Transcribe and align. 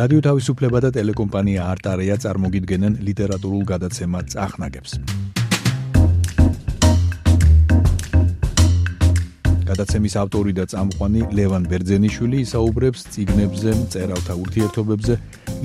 რადიო 0.00 0.20
თავისუფლება 0.24 0.80
და 0.80 0.88
ტელეკომპანია 0.96 1.64
არტარეა 1.74 2.14
წარმოგიდგენენ 2.24 2.94
ლიტერატურულ 3.04 3.64
გადაცემა 3.68 4.20
წახნაგებს. 4.32 4.92
გადაცემის 9.70 10.14
ავტორი 10.22 10.52
და 10.56 10.64
წამყვანი 10.72 11.20
ლევან 11.36 11.68
ბერძენიშვილი 11.70 12.40
ისაუბრებს 12.46 13.04
ციგნებზე, 13.12 13.70
წერალთა 13.92 14.34
ურთიერთობებზე, 14.44 15.14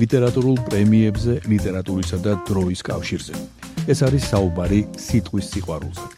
ლიტერატურულ 0.04 0.56
პრემიებზე, 0.68 1.32
ლიტერატურისა 1.52 2.18
და 2.26 2.36
დროის 2.44 2.80
კავშირზე. 2.90 3.34
ეს 3.88 3.98
არის 4.06 4.22
საუბარი 4.30 4.80
სიტყვის 5.00 5.46
სიყვარულზე. 5.52 6.15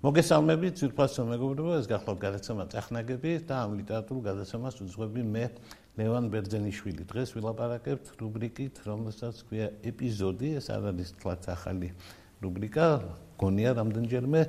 მოგესალმებით, 0.00 0.78
ძირფასო 0.80 1.26
მეგობრებო, 1.28 1.72
ეს 1.76 1.86
გახლავთ 1.90 2.20
გადაცემა 2.24 2.64
წახნაგები 2.72 3.32
და 3.44 3.54
ამ 3.68 3.76
ლიტერატურულ 3.76 4.22
გადაცემას 4.32 4.80
უძღვები 4.80 5.22
მე 5.28 5.44
ლევან 6.00 6.24
ბერძენიშვილი. 6.32 7.04
დღეს 7.04 7.36
ვილაპარაკებთ 7.36 8.06
რუბრიკით, 8.16 8.80
რომელსაც 8.88 9.44
ქვია 9.44 9.68
ეპიზოდი, 9.84 10.56
ეს 10.56 10.72
არის 10.72 11.10
თლაც 11.20 11.42
ახალი 11.52 11.92
რუბრიკა, 12.40 12.86
გონია 13.36 13.70
რამდენჯერმე 13.76 14.42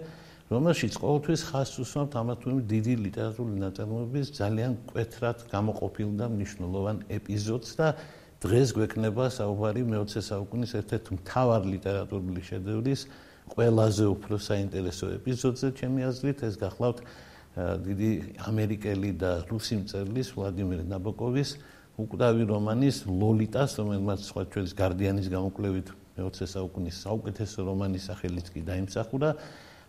რომელშიც 0.52 0.94
ყოველთვის 1.00 1.42
ხაზს 1.48 1.76
უსვამთ 1.84 2.16
ამა 2.20 2.34
თუ 2.44 2.48
იმ 2.52 2.59
დიდი 2.72 2.94
ლიტერატურული 3.08 3.58
ნაწარმოების 3.64 4.31
ძალიან 4.36 4.72
კვეთრად 4.88 5.38
გამოყოფილ 5.52 6.09
და 6.20 6.26
მნიშვნელოვან 6.28 6.98
ეპიზოდს 7.08 7.72
და 7.80 7.88
დღეს 8.44 8.70
გვექნება 8.76 9.26
საუბარი 9.31 9.81
მე-20 9.88 10.28
საუკუნის 10.28 10.72
ერთ-ერთ 10.80 11.06
მთავარ 11.16 11.62
ლიტერატურული 11.72 12.42
შედევრის 12.44 13.02
ყველაზე 13.52 14.05
უფრო 14.16 14.36
საინტერესო 14.40 15.05
ეპიზოდზე, 15.20 15.68
ჩემი 15.76 16.02
აზრით, 16.08 16.40
ეს 16.48 16.56
გახლავთ 16.56 17.00
დიდი 17.84 18.12
ამერიკელი 18.48 19.12
და 19.20 19.31
რუსი 19.52 19.84
მწერლის 19.84 20.30
ვლადიმერ 20.39 20.88
ნაბოკოვის 20.88 21.50
უკვდავი 22.00 22.44
რომანის 22.48 22.98
ლოლიტას, 23.12 23.75
რომელმაც 23.75 24.20
სხვა 24.23 24.42
ჩვენს 24.56 24.72
გარდიანის 24.72 25.28
გამოკვლევით 25.28 25.88
მე-20 26.16 26.48
საუკუნის 26.48 26.95
საუკეთესო 27.03 27.59
რომანის 27.67 28.03
სახელით 28.08 28.48
კი 28.56 28.62
დაიმსახურა. 28.72 29.30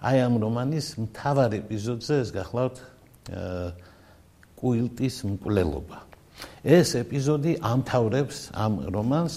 აი 0.03 0.17
ამ 0.27 0.35
რომანის 0.43 0.87
მთავარ 1.07 1.51
ეპიზოდზე 1.63 2.15
ეს 2.27 2.31
გახლავთ 2.35 2.77
კუილტის 4.59 5.17
მკვლელობა. 5.31 5.99
ეს 6.63 6.89
ეპიზოდი 6.99 7.53
ამთავრებს 7.63 8.39
ამ 8.55 8.73
რომანს 8.91 9.35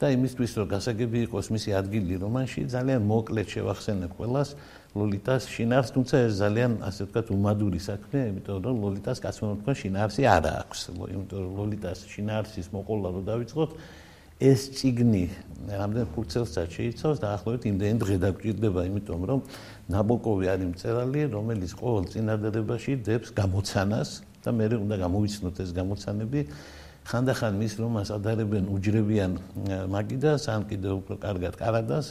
და 0.00 0.08
იმისთვის 0.16 0.52
რომ 0.56 0.66
გასაგები 0.74 1.18
იყოს 1.28 1.46
მისი 1.52 1.70
ადგილი 1.76 2.14
რომანში 2.24 2.60
ძალიან 2.72 3.02
მოკლედ 3.04 3.48
შევახსენებ 3.52 4.12
ყველას 4.16 4.48
ლოლიტას 4.96 5.46
შინარს, 5.46 5.92
თუმცა 5.94 6.16
ეს 6.26 6.32
ძალიან 6.40 6.72
ასე 6.82 7.02
ვთქვათ 7.06 7.26
უმადური 7.30 7.78
საქმეა, 7.78 8.24
იმიტომ 8.32 8.58
რომ 8.64 8.76
ლოლიტას 8.84 9.18
კაცმონთქვა 9.22 9.72
შინარსი 9.76 10.22
არ 10.26 10.44
აქვს. 10.50 10.80
იმიტომ 11.14 11.38
რომ 11.44 11.52
ლოლიტას 11.60 11.98
შინარსის 12.10 12.66
მოყოლა 12.74 13.08
რო 13.14 13.22
დავიწყოთ, 13.30 13.70
ეს 14.40 14.60
ციგნი 14.72 15.24
რამდენ 15.68 16.06
ფურცელსაც 16.16 16.68
შეიცავს 16.72 17.18
და 17.20 17.28
ახლობით 17.36 17.62
იმდენ 17.70 17.96
დღე 18.00 18.16
დაგჭირდება, 18.24 18.80
იმიტომ 18.88 19.20
რომ 19.30 19.40
ნაბოკოვი 19.92 20.46
არის 20.48 20.68
მწერალი, 20.74 21.20
რომელიც 21.28 21.70
ყოველ 21.76 22.04
წინადადებაში 22.10 22.92
დებს 23.04 23.28
გამოცანას 23.36 24.08
და 24.40 24.50
მე 24.56 24.64
უნდა 24.80 24.96
გამოვიცნოთ 25.04 25.56
ეს 25.60 25.70
გამოცანები. 25.76 26.40
ხანდახან 27.10 27.56
მის 27.58 27.72
რომანს 27.82 28.10
ადარებენ 28.14 28.70
უჯრებიან 28.70 29.32
მაგიდას, 29.90 30.46
ან 30.54 30.62
კიდევ 30.70 30.92
უფრო 31.02 31.14
კარგად 31.18 31.54
კარადას, 31.58 32.06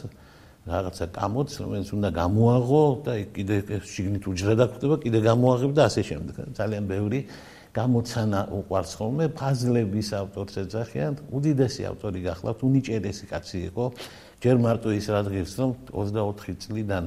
რაღაცა 0.68 1.06
კამოც, 1.16 1.50
რომელიც 1.56 1.88
უნდა 1.96 2.08
გამოაღო 2.20 2.82
და 3.06 3.12
კიდე 3.32 3.56
შიგნით 3.80 4.24
უჯრა 4.28 4.54
დაგხვდება, 4.60 4.96
კიდე 5.00 5.18
გამოაღებ 5.24 5.70
და 5.72 5.82
ასე 5.88 6.02
შემდეგ. 6.04 6.36
ძალიან 6.52 6.84
ბევრი 6.84 7.20
გამოცანა 7.72 8.40
უყარს 8.52 8.92
ხოლმე. 8.98 9.24
ფაზლების 9.40 10.08
ავტორს 10.20 10.54
ეძახიან. 10.68 11.12
უდიდესი 11.32 11.82
ავტორი 11.90 12.20
გახლავთ 12.28 12.60
უნიჭერესი 12.60 13.24
კაცი 13.32 13.58
იყო. 13.70 13.84
ჯერ 14.42 14.56
მარტო 14.60 14.88
ის 15.00 15.06
რადგენს 15.08 15.52
რომ 15.60 15.70
24 15.96 16.54
წლიდან 16.60 17.04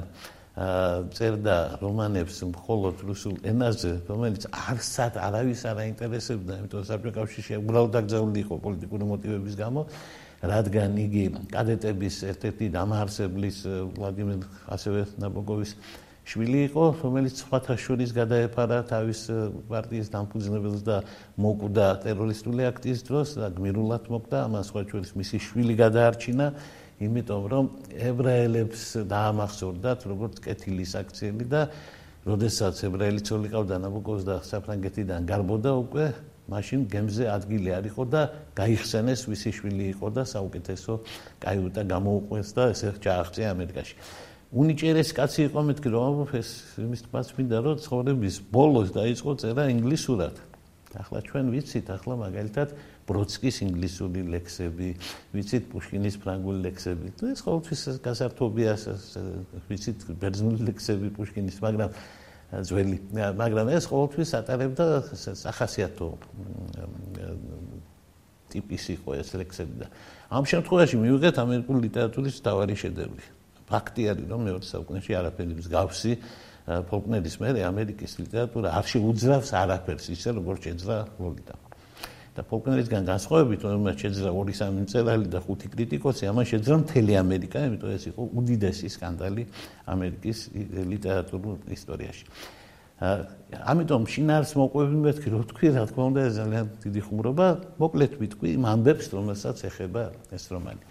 წერდა 0.54 1.56
რომანებს 1.82 2.36
მხოლოდ 2.46 3.00
რუსულ 3.10 3.34
ენაზე 3.42 3.92
რომელიც 4.06 4.44
არსად 4.54 5.18
არავის 5.18 5.62
არ 5.66 5.80
აინტერესებდა 5.84 6.58
იმიტომ 6.62 6.78
რომ 6.78 6.86
საბჭოთა 6.90 7.16
კავშირში 7.18 7.58
დაკრძალული 7.96 8.38
იყო 8.46 8.54
პოლიტიკური 8.66 9.04
მოტივების 9.10 9.54
გამო 9.58 9.82
რადგან 10.44 10.94
იგი 11.00 11.24
კადეტების 11.50 12.16
ერთ-ერთი 12.30 12.66
დამაარსებლის 12.70 13.58
ვლადიმერ 13.98 14.40
ასევე 14.76 15.00
ნაბოკოვის 15.18 15.70
შვილი 16.24 16.60
იყო, 16.72 16.84
რომელიც 17.04 17.40
სხვათა 17.44 17.74
შორის 17.76 18.12
გადაეფარა 18.16 18.78
თავის 18.88 19.20
პარტიის 19.68 20.08
დამფუძნებელს 20.08 20.80
და 20.86 20.96
მოკვდა 21.36 21.88
ტერორისტული 22.00 22.64
აქტის 22.64 23.04
დროს 23.04 23.28
და 23.44 23.50
გმირულად 23.52 24.08
მოკვდა, 24.08 24.38
ამას 24.48 24.72
სხვა 24.72 24.82
შორის 24.88 25.10
მისი 25.20 25.36
შვილი 25.44 25.74
გადაარჩინა, 25.84 26.46
იმიტომ 27.04 27.42
რომ 27.52 27.64
ებრაელებს 28.10 28.82
დაამახსოვრდათ 29.10 30.00
როგორც 30.10 30.34
კეთილის 30.44 30.92
აქციები 31.00 31.44
და 31.52 31.62
როდესაც 32.24 32.76
ებრაელი 32.88 33.20
ცოლი 33.20 33.48
ყავდა 33.52 33.76
ნაბოკოვს 33.84 34.24
და 34.24 34.36
საფრანგეთიდან 34.48 35.28
გარბოდა 35.28 35.72
უკვე 35.84 36.06
მაშინ 36.48 36.84
გემზე 36.92 37.24
ადგილი 37.32 37.70
არ 37.72 37.84
იყო 37.88 38.04
და 38.12 38.22
გაიხსენეს 38.56 39.20
ვისი 39.28 39.50
შვილი 39.56 39.86
იყო 39.96 40.08
და 40.12 40.22
საუკეთესო 40.28 40.92
კაიუტა 41.40 41.82
გამოუყვეს 41.88 42.48
და 42.56 42.62
ესე 42.72 42.88
ჩააღწია 43.00 43.46
ამერიკაში. 43.56 43.94
უნიჭერეს 44.54 45.10
კაცი 45.16 45.40
იყო 45.48 45.60
მეთქი 45.68 45.88
რომ 45.94 46.16
ეს 46.36 46.50
იმის 46.78 47.00
თქმაც 47.08 47.26
მინდა 47.36 47.58
რომ 47.64 47.76
ცხოვრების 47.84 48.36
ბოლოს 48.52 48.88
დაიწყო 48.92 49.30
წერა 49.40 49.64
ინგლისურად. 49.72 50.34
ახლა 50.94 51.18
ჩვენ 51.26 51.46
ვიცით 51.50 51.86
ახლა 51.90 52.14
მაგალითად 52.22 52.68
ბროდსკის 53.08 53.60
ინგლისური 53.66 54.24
ლექსები, 54.32 54.88
ვიცით 55.36 55.64
პუშკინის 55.72 56.16
ფრანგული 56.24 56.64
ლექსები. 56.64 57.12
ეს 57.32 57.40
ყოველთვის 57.44 57.80
გასართობია 58.04 58.72
ვიცით 59.68 59.98
ბერძნული 60.20 60.60
ლექსები 60.68 61.12
პუშკინის, 61.16 61.58
მაგრამ 61.60 61.90
ძველი, 62.64 62.98
მაგრამ 63.12 63.66
ეს 63.74 63.84
ყოველთვის 63.90 64.30
ატარებდა 64.40 64.86
სახასიათო 65.42 66.08
ტიპის 68.54 68.84
იყო 68.94 69.10
ეს 69.18 69.34
ლექსები 69.34 69.74
და 69.82 69.86
ამ 70.30 70.44
შემთხვევაში 70.46 70.96
მივიღეთ 71.02 71.36
ამერიკული 71.42 71.78
ლიტერატურის 71.88 72.38
თავარი 72.44 72.76
შედევრი. 72.78 73.24
ფაქტი 73.64 74.02
არის 74.12 74.26
რომ 74.30 74.40
მეორე 74.44 74.64
საუკუნეში 74.68 75.12
არაფერი 75.18 75.54
მსგავსი 75.58 76.12
ფოლკნერის 76.64 77.36
მერე 77.40 77.60
ამერიკის 77.64 78.12
ლიტერატურა 78.20 78.68
არ 78.78 78.84
შეუძლავს 78.92 79.50
არაფერს 79.64 80.06
ისე 80.14 80.36
როგორც 80.36 80.68
შეძლა 80.68 80.96
ლოლიტა 81.20 81.63
და 82.34 82.42
ფოლკნერისგან 82.50 83.06
განსხვავებით 83.06 83.60
რომელიც 83.62 83.98
შეძლა 84.04 84.30
ორი 84.34 84.54
სამი 84.58 84.80
მწერალი 84.86 85.26
და 85.30 85.38
ხუთი 85.44 85.70
კრიტიკოსი 85.74 86.28
ამან 86.30 86.44
შეძლა 86.50 86.76
მთელი 86.82 87.12
ამერიკა 87.22 87.58
იმიტომ 87.68 87.90
ეს 87.94 88.04
იყო 88.10 88.22
უდიდესი 88.42 88.88
სკანდალი 88.94 89.42
ამერიკის 89.94 90.38
ლიტერატურულ 90.92 91.54
ისტორიაში. 91.78 92.24
ამიტომ 93.74 94.02
შინაარს 94.10 94.52
მოყვები 94.58 94.96
მეთქი 95.04 95.28
რო 95.34 95.40
თქვი 95.50 95.68
რა 95.74 95.82
თქმა 95.90 96.04
უნდა 96.10 96.22
ძალიან 96.38 96.66
დიდი 96.84 97.00
ხუმრობა. 97.06 97.46
მოკლედ 97.82 98.12
ვიტყვი 98.22 98.48
იმ 98.58 98.64
ამბებს 98.74 99.06
რომელსაც 99.14 99.56
ეხება 99.70 100.02
ეს 100.34 100.44
რომანი 100.50 100.82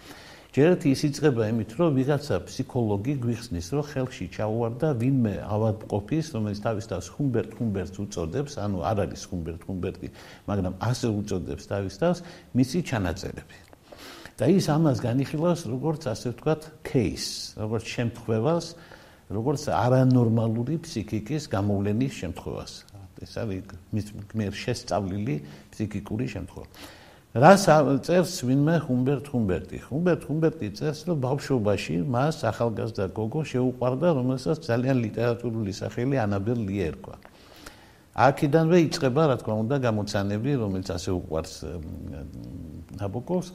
ჯერ 0.54 0.68
ერთი 0.78 0.90
ის 0.94 1.00
იწება 1.02 1.48
იმით, 1.50 1.72
რომ 1.74 1.96
ვიღაცა 1.98 2.36
ფსიქოლოგი 2.46 3.14
გვიხსნის, 3.24 3.68
რომ 3.74 3.86
ხელში 3.90 4.26
ჩაუვარდა 4.38 4.88
ვინმე 5.02 5.32
ავადმყოფის, 5.50 6.26
რომელიც 6.30 6.60
თავისთავად 6.62 7.08
ხუმბერტ 7.10 7.50
ხუმბერტს 7.58 7.98
უწოდებს, 8.04 8.52
ანუ 8.62 8.78
არ 8.86 9.02
არის 9.02 9.22
ხუმბერტ 9.34 9.60
ხუმბერტი, 9.66 10.08
მაგრამ 10.46 10.74
ასე 10.78 11.10
უწოდებს 11.10 11.64
თავისთავად 11.74 12.18
მისი 12.54 12.78
ჩანაწერები. 12.86 13.58
და 14.38 14.44
ის 14.50 14.66
ამას 14.70 14.98
განიხილავს 15.02 15.62
როგორც 15.74 16.02
ასე 16.10 16.26
ვთქვათ, 16.34 16.62
кейს, 16.86 17.26
როგორც 17.58 17.84
შემთხვევას, 17.86 18.64
როგორც 19.30 19.62
არანორმალური 19.74 20.78
ფსიქიკის 20.86 21.50
გამოვლენის 21.50 22.14
შემთხვევას. 22.14 22.72
ეს 23.22 23.32
არის 23.42 23.62
მის 23.94 24.06
მიერ 24.38 24.54
შესწავლილი 24.54 25.34
ფსიქიკური 25.74 26.26
შემთხვევა. 26.30 26.66
რას 27.34 27.66
წერს 28.06 28.46
ვინმე 28.46 28.76
ჰუმბერტ 28.86 29.26
ჰუმბერტი? 29.34 29.78
ჰუმბერტ 29.90 30.22
ჰუმბერტი 30.22 30.68
წერს, 30.78 31.02
რომ 31.10 31.18
ბავშვობაში 31.18 31.96
მას 32.06 32.46
ახალგაზრდა 32.46 33.10
გოგო 33.10 33.42
შეუყვარდა, 33.42 34.08
რომელსაც 34.14 34.62
ძალიან 34.62 34.96
ლიტერატურული 35.02 35.74
სახელი 35.74 36.14
ანაბელ 36.22 36.62
ლიე 36.62 36.84
ერქვა. 36.94 37.16
აქედანვე 38.14 38.78
იწყება, 38.86 39.22
რა 39.34 39.36
თქმა 39.42 39.54
უნდა, 39.66 39.76
გამოცანები, 39.82 40.50
რომელიც 40.62 40.88
ასე 40.94 41.10
უყვარს 41.10 41.54
ნაბოკოვს. 43.02 43.48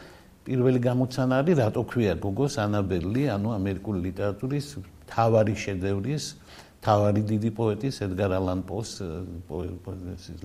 პირველი 0.44 0.80
გამოცანა 0.84 1.34
არის, 1.40 1.56
რატო 1.64 1.82
ქვია 1.88 2.14
გოგოს 2.20 2.60
ანაბელ 2.60 3.06
ლიე, 3.16 3.28
ანუ 3.40 3.50
ამერიკული 3.56 4.00
ლიტერატურის 4.12 4.68
თავარი 5.08 5.56
შედევრის 5.56 6.25
თავარი 6.80 7.22
დიდი 7.28 7.50
პოეტის 7.60 7.96
ედგარ 8.08 8.32
ალან 8.40 8.64
პოს 8.64 9.04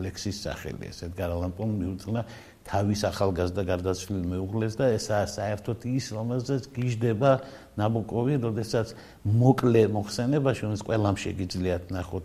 ლექსის 0.03 0.37
სახელი. 0.43 0.91
ეს 0.91 0.99
ედგარ 1.07 1.31
ალან 1.31 1.53
პომ 1.55 1.71
მიუძღვნა 1.79 2.23
თავის 2.65 3.01
ახალგაზრდა 3.11 3.63
გარდაცვლილ 3.69 4.25
მეუღლეს 4.33 4.75
და 4.81 4.89
ესა 4.97 5.21
საერთოდ 5.29 5.85
ის 5.85 6.07
რომელზეც 6.17 6.69
გიждდება 6.73 7.33
ნაბოკოვი, 7.77 8.41
როდესაც 8.41 8.97
მოკლე 9.25 9.83
მოხსენებაში, 9.93 10.61
რომელიც 10.65 10.83
ყველამ 10.89 11.17
შეგიძლიათ 11.25 11.93
ნახოთ 11.93 12.25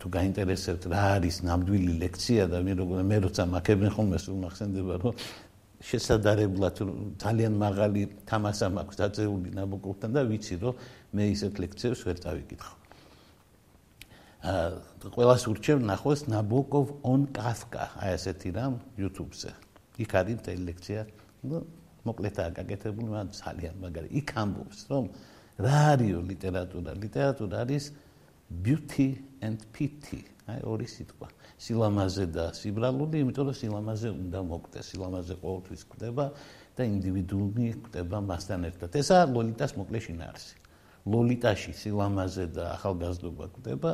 თუ 0.00 0.06
გაინტერესებთ 0.14 0.88
რა 0.88 1.02
არის 1.18 1.42
ნამდვილი 1.44 1.92
ლექცია 2.00 2.46
და 2.48 2.62
მე 2.64 2.72
როგორ 2.80 3.04
მე 3.04 3.18
როცა 3.26 3.44
მაქებენ 3.52 3.90
ხოლმე 3.96 4.18
სულ 4.24 4.38
მახსენდება 4.46 4.94
რომ 5.02 5.12
შესაძლებლად 5.88 6.80
ძალიან 7.22 7.52
მაღალი 7.60 8.02
თამასა 8.30 8.66
მაქვს 8.78 9.00
დაწეული 9.02 9.48
ნაბოკოვთან 9.58 10.10
და 10.16 10.24
ვიცი 10.30 10.56
რომ 10.64 10.74
მე 11.14 11.24
ისეთ 11.34 11.54
ლექციებს 11.62 12.00
ვერ 12.08 12.16
წავიკითხო. 12.24 12.77
აა 14.38 15.10
ყველას 15.18 15.44
ურჩევ 15.50 15.82
ნახოს 15.82 16.20
ნაბოკოვ 16.30 17.02
on 17.02 17.26
kafka 17.34 17.90
აი 17.98 18.14
ესეთი 18.14 18.50
რამ 18.54 18.74
YouTube-ზე. 18.94 19.50
იქ 19.98 20.10
არის 20.14 20.34
მთელი 20.38 20.62
ლექცია. 20.62 21.00
ნუ 21.42 21.56
მოკლედაა 22.06 22.50
გაკეთებული, 22.54 23.08
მაგრამ 23.10 23.30
ძალიან 23.34 23.74
მაგარი. 23.82 24.08
იქ 24.14 24.28
ამბობს 24.38 24.78
რომ 24.90 25.04
რა 25.58 25.78
არის 25.98 26.14
ლიტერატურა? 26.30 26.90
ლიტერატურა 26.94 27.56
არის 27.66 27.84
beauty 28.62 29.08
and 29.42 29.58
pity. 29.74 30.22
აი 30.46 30.62
ორი 30.62 30.86
სიტყვა. 30.86 31.28
სილამაზე 31.58 32.24
და 32.30 32.44
სიბრალული, 32.54 33.16
იმიტომ 33.26 33.44
რომ 33.50 33.56
სილამაზე 33.58 34.08
უნდა 34.22 34.38
მოკვდეს, 34.38 34.84
სილამაზე 34.94 35.34
ყოველთვის 35.42 35.82
კვდება 35.90 36.26
და 36.78 36.82
ინდივიდუუმი 36.86 37.66
კვდება 37.84 38.18
მასთან 38.22 38.60
ერთად. 38.70 38.90
ესაა 39.02 39.24
ლოლიტას 39.34 39.72
მოკლე 39.74 39.98
შინაარსი. 39.98 40.56
ლოლიტაში 41.08 41.72
სილამაზე 41.74 42.44
და 42.54 42.64
ახალგაზრდობა 42.78 43.44
კვდება, 43.58 43.92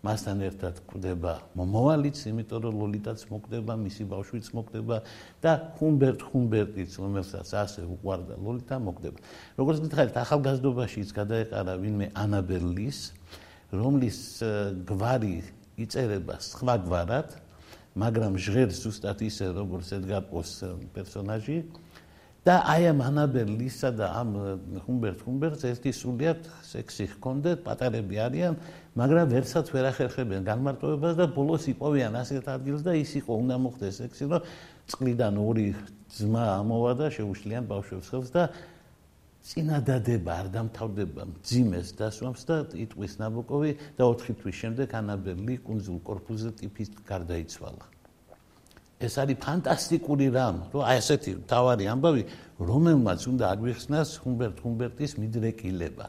მასთან 0.00 0.38
ერთად 0.48 0.78
კვდება 0.88 1.32
მომავალიც, 1.60 2.22
იმიტომ 2.30 2.62
რომ 2.64 2.76
ლოლიტაც 2.80 3.24
მოკვდება, 3.28 3.74
მისი 3.84 4.06
ბავშვიც 4.08 4.46
მოკვდება 4.56 4.96
და 5.44 5.52
ჰუმბერტ 5.76 6.24
ჰუმბერტიც, 6.24 6.96
რომელსაც 7.04 7.48
ასე 7.52 7.84
უყვარდა 7.84 8.38
ლოლიტა, 8.40 8.78
მოკვდება. 8.80 9.18
როგორც 9.60 9.78
გითხარით, 9.84 10.16
ახალგაზრდობაშიც 10.24 11.08
გადაეყარა 11.20 11.74
ვინმე 11.84 12.06
ანაბელის, 12.16 12.98
რომლის 13.76 14.18
გვარი 14.88 15.36
იწერება 15.84 16.40
სხვა 16.48 16.74
გვარად, 16.88 17.28
მაგრამ 18.00 18.40
ჟღერს 18.40 18.80
ზუსტად 18.86 19.20
ისე 19.26 19.52
როგორც 19.52 19.92
ედგარ 20.00 20.24
პოს 20.30 20.64
პერსონაჟი 20.94 21.58
და 22.40 22.54
აი 22.72 22.86
ამ 22.88 23.00
ანაბელ 23.04 23.50
ლისა 23.60 23.90
და 23.92 24.06
ამ 24.16 24.30
ჰუმბერტ 24.86 25.24
ჰუმბერტს 25.26 25.64
ერთი 25.68 25.92
სულიად 25.92 26.46
სექსი 26.64 27.06
ჰქონდეთ, 27.12 27.58
პატარები 27.66 28.16
არიან, 28.16 28.56
მაგრამ 28.96 29.26
ვერცად 29.28 29.68
ვერ 29.74 29.88
ახერხებიან 29.92 30.48
განმარტოებას 30.48 31.20
და 31.20 31.26
ბოლოს 31.36 31.68
იპოვიან 31.68 32.16
ასეთ 32.16 32.48
ადგილს 32.48 32.82
და 32.86 32.96
ის 32.96 33.12
იყო 33.20 33.32
უნდა 33.44 33.56
მოხდეს 33.60 34.00
სექსი, 34.00 34.24
რომ 34.32 34.48
წყლიდან 34.88 35.34
ორი 35.36 35.66
ძმა 36.16 36.44
ამოვა 36.64 36.92
და 36.96 37.06
შეუშლიან 37.12 37.68
ბავშვებს 37.68 38.08
ხელს 38.08 38.30
და 38.32 38.48
წინადადება 39.44 40.32
არ 40.40 40.48
დამთავრდება 40.56 41.22
ძიმეს 41.44 41.92
დასვამს 42.00 42.42
და 42.48 42.56
იტყვის 42.88 43.14
ნაბოკოვი 43.20 43.70
და 44.00 44.08
4 44.16 44.36
თვის 44.40 44.56
შემდეგ 44.64 44.96
ანაბელი 45.00 45.56
კუნძულ 45.64 45.98
კორფუზე 46.08 46.50
ტიპის 46.60 46.92
გარდაიცვალა. 47.08 47.99
ეს 49.00 49.14
არის 49.16 49.36
ფანტასტიკური 49.40 50.26
რამ, 50.28 50.56
რომ 50.72 50.82
აი 50.84 50.96
ესეთი 51.00 51.32
თავარი 51.48 51.84
ამბავი, 51.88 52.22
რომელმაც 52.60 53.20
უნდა 53.32 53.44
აგვიხსნას 53.56 54.08
ჰუმბერტ 54.20 54.56
ჰუმბერტის 54.60 55.12
მიდრეკილება. 55.16 56.06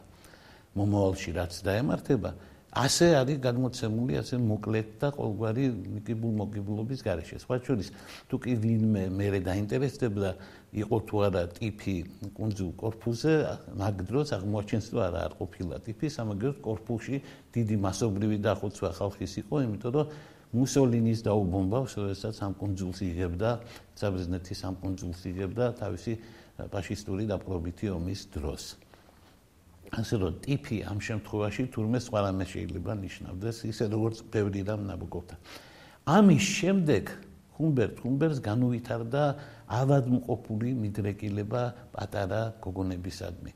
მომავალში 0.75 1.29
რაც 1.35 1.53
დაემართება, 1.67 2.29
ასე 2.71 3.07
არის 3.19 3.37
გადმოცემული 3.43 4.15
ასე 4.15 4.35
მოკლედ 4.39 4.87
და 5.03 5.07
ყოველგვარი 5.11 5.63
მიკიბულ 5.91 6.31
მოგიბულობის 6.39 6.99
გარეშე. 7.03 7.35
სხვა 7.43 7.55
შორის, 7.67 7.87
თუ 8.31 8.35
კი 8.39 8.53
ვინმე 8.63 9.03
მეરે 9.11 9.39
დაინტერესდება 9.43 10.29
იყო 10.71 10.97
თუ 11.03 11.15
არა 11.27 11.43
ტიპი 11.51 11.95
კუნძულ 12.31 12.71
კორფუზე, 12.79 13.33
მაგ 13.75 13.95
დროს 14.07 14.27
აღმოჩენს 14.39 14.85
თუ 14.87 14.97
არა 15.03 15.19
არ 15.27 15.33
ყოფილა 15.35 15.75
ტიპი, 15.83 16.07
სამაგერს 16.15 16.57
კორფუში 16.63 17.15
დიდი 17.51 17.75
მასობრივი 17.75 18.37
დახოცვა 18.39 18.89
ხალხის 18.95 19.33
იყო, 19.43 19.55
იმიტომ 19.67 19.91
რომ 19.91 20.07
მუსოლინის 20.51 21.19
დაუბომბავს, 21.23 21.93
როდესაც 21.95 22.35
ამ 22.43 22.53
კუნძულს 22.59 22.99
იღებდა, 23.07 23.49
საბრძნეთის 23.95 24.59
ამ 24.67 24.75
კუნძულს 24.83 25.21
იღებდა 25.31 25.65
თავისი 25.79 26.13
ფაშისტური 26.71 27.23
დაპყრობითი 27.31 27.87
ომის 27.95 28.21
დროს. 28.35 28.63
ასე 29.91 30.15
რომ 30.23 30.33
ტიპი 30.43 30.77
ამ 30.87 30.99
შემთხვევაში 31.03 31.63
თურმე 31.75 31.99
სხვა 31.99 32.19
რამე 32.27 32.45
შეიძლება 32.47 32.91
ნიშნავდეს, 32.95 33.57
ისე 33.71 33.83
როგორც 33.91 34.17
ბევრი 34.31 34.61
რამ 34.63 34.81
ნაბოკოვთან. 34.87 35.39
ამის 36.07 36.43
შემდეგ 36.59 37.03
ჰუმბერტ 37.59 37.95
ჰუმბერს 38.03 38.39
განუვითარდა 38.39 39.23
ავადმყოფული 39.67 40.69
მიდრეკილება 40.83 41.63
პატარა 41.91 42.41
გოგონებისადმი. 42.63 43.51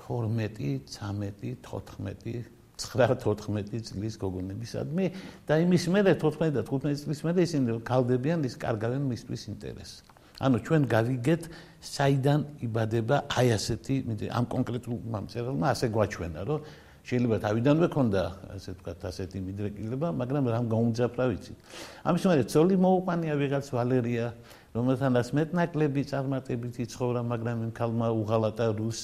12, 0.00 0.88
13, 0.88 1.56
14 1.68 2.63
9-14 2.78 3.86
წლის 3.90 4.14
გოგონებისადმი 4.18 5.06
და 5.46 5.54
იმის 5.62 5.84
მერე 5.94 6.16
14 6.18 6.50
და 6.56 6.62
15 6.66 7.04
წლის 7.06 7.20
მერე 7.26 7.46
ისინი 7.46 7.78
კალდებიან 7.86 8.42
ის 8.48 8.58
კარგავენ 8.58 9.06
მისთვის 9.12 9.42
ინტერესს. 9.54 10.14
ანუ 10.42 10.58
ჩვენ 10.66 10.82
გავიგეთ 10.90 11.42
საიდან 11.78 12.40
იბადება 12.66 13.16
აი 13.38 13.48
ასეთი 13.54 13.94
ამ 14.34 14.44
კონკრეტულ 14.50 14.96
მომწერალმა 15.14 15.66
ასე 15.70 15.86
გვაჩვენა 15.94 16.40
რომ 16.48 16.58
შეიძლება 17.04 17.36
თავიდანვე 17.44 17.86
ქონდა 17.94 18.22
ასე 18.56 18.68
ვთქვათ 18.74 19.00
ასეთი 19.04 19.38
მიდრეკილება 19.46 20.08
მაგრამ 20.20 20.44
რამ 20.50 20.66
გაუმძაფრა 20.72 21.24
ვიცი 21.30 21.52
ამის 22.08 22.22
მერე 22.26 22.44
ცოლი 22.50 22.76
მოუყვანია 22.80 23.34
ვიღაც 23.44 23.66
ვალერია 23.76 24.26
რომელთანაც 24.74 25.28
მეტნაკლები 25.38 26.02
წარმატებით 26.10 26.74
იცხოვრა 26.82 27.20
მაგრამ 27.30 27.56
იმ 27.68 27.72
ქალმა 27.78 28.08
უღალატა 28.24 28.66
რუს 28.74 29.02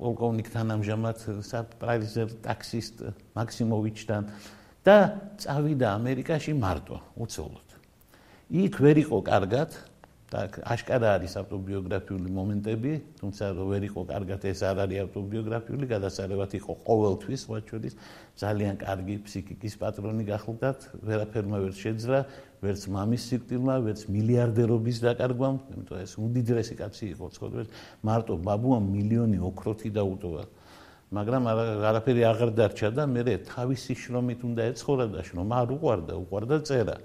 პოლკოვნიკთან 0.00 0.74
ამჟამად 0.76 1.24
საპრაიზერ 1.50 2.36
ტაქსისტ 2.46 3.04
მაქსიმოვიჩთან 3.38 4.30
და 4.86 4.96
წავიდა 5.42 5.88
ამერიკაში 5.96 6.52
მარტო 6.56 7.00
უცოლოდ 7.26 7.66
იქ 8.66 8.74
ვერ 8.84 8.96
იყო 9.02 9.18
კარგად 9.26 9.74
და 10.26 10.40
აშკარა 10.66 11.12
არის 11.16 11.36
ავტობიოგრაფიული 11.38 12.30
მომენტები, 12.34 12.92
თუმცა 13.20 13.44
რო 13.54 13.64
ვერ 13.70 13.82
იყო 13.86 14.02
კარგად 14.10 14.46
ეს 14.50 14.62
არ 14.66 14.80
არის 14.82 15.02
ავტობიოგრაფიული, 15.06 15.86
გადასარევად 15.86 16.50
იყო 16.58 16.72
ყოველთვის, 16.82 17.38
სხვა 17.46 17.58
შორის 17.70 17.94
ძალიან 18.42 18.74
კარგი 18.82 19.16
ფსიქიკის 19.22 19.74
პატრონი 19.78 20.24
გახლდათ, 20.26 20.78
ვერაფერმა 21.06 21.58
ვერ 21.62 21.74
შეძლო, 21.78 22.18
ვერც 22.62 22.82
მამის 22.88 23.22
სიკვდილმა, 23.28 23.74
ვერც 23.84 24.00
მილიარდერობის 24.08 24.98
დაკარგვამ, 25.04 25.56
იმიტომ 25.72 25.98
ეს 26.02 26.12
უდიდრესი 26.16 26.74
კაცი 26.80 27.04
იყო 27.12 27.26
ცხოვრების, 27.36 27.68
მარტო 28.06 28.34
ბაბუამ 28.46 28.84
მილიონი 28.96 29.38
ოქროთი 29.50 29.90
დაუტოვა. 29.96 30.44
მაგრამ 31.06 31.42
არაფერი 31.86 32.22
აღარ 32.26 32.50
დარჩა 32.58 32.88
და 32.96 33.04
მე 33.06 33.22
თავისი 33.46 33.94
შრომით 33.94 34.40
უნდა 34.42 34.62
ეცხოვრა 34.74 35.06
და 35.14 35.20
შრომა 35.22 35.54
არ 35.62 35.68
უყვარდა, 35.76 36.12
უყვარდა 36.18 36.56
წერა. 36.66 36.96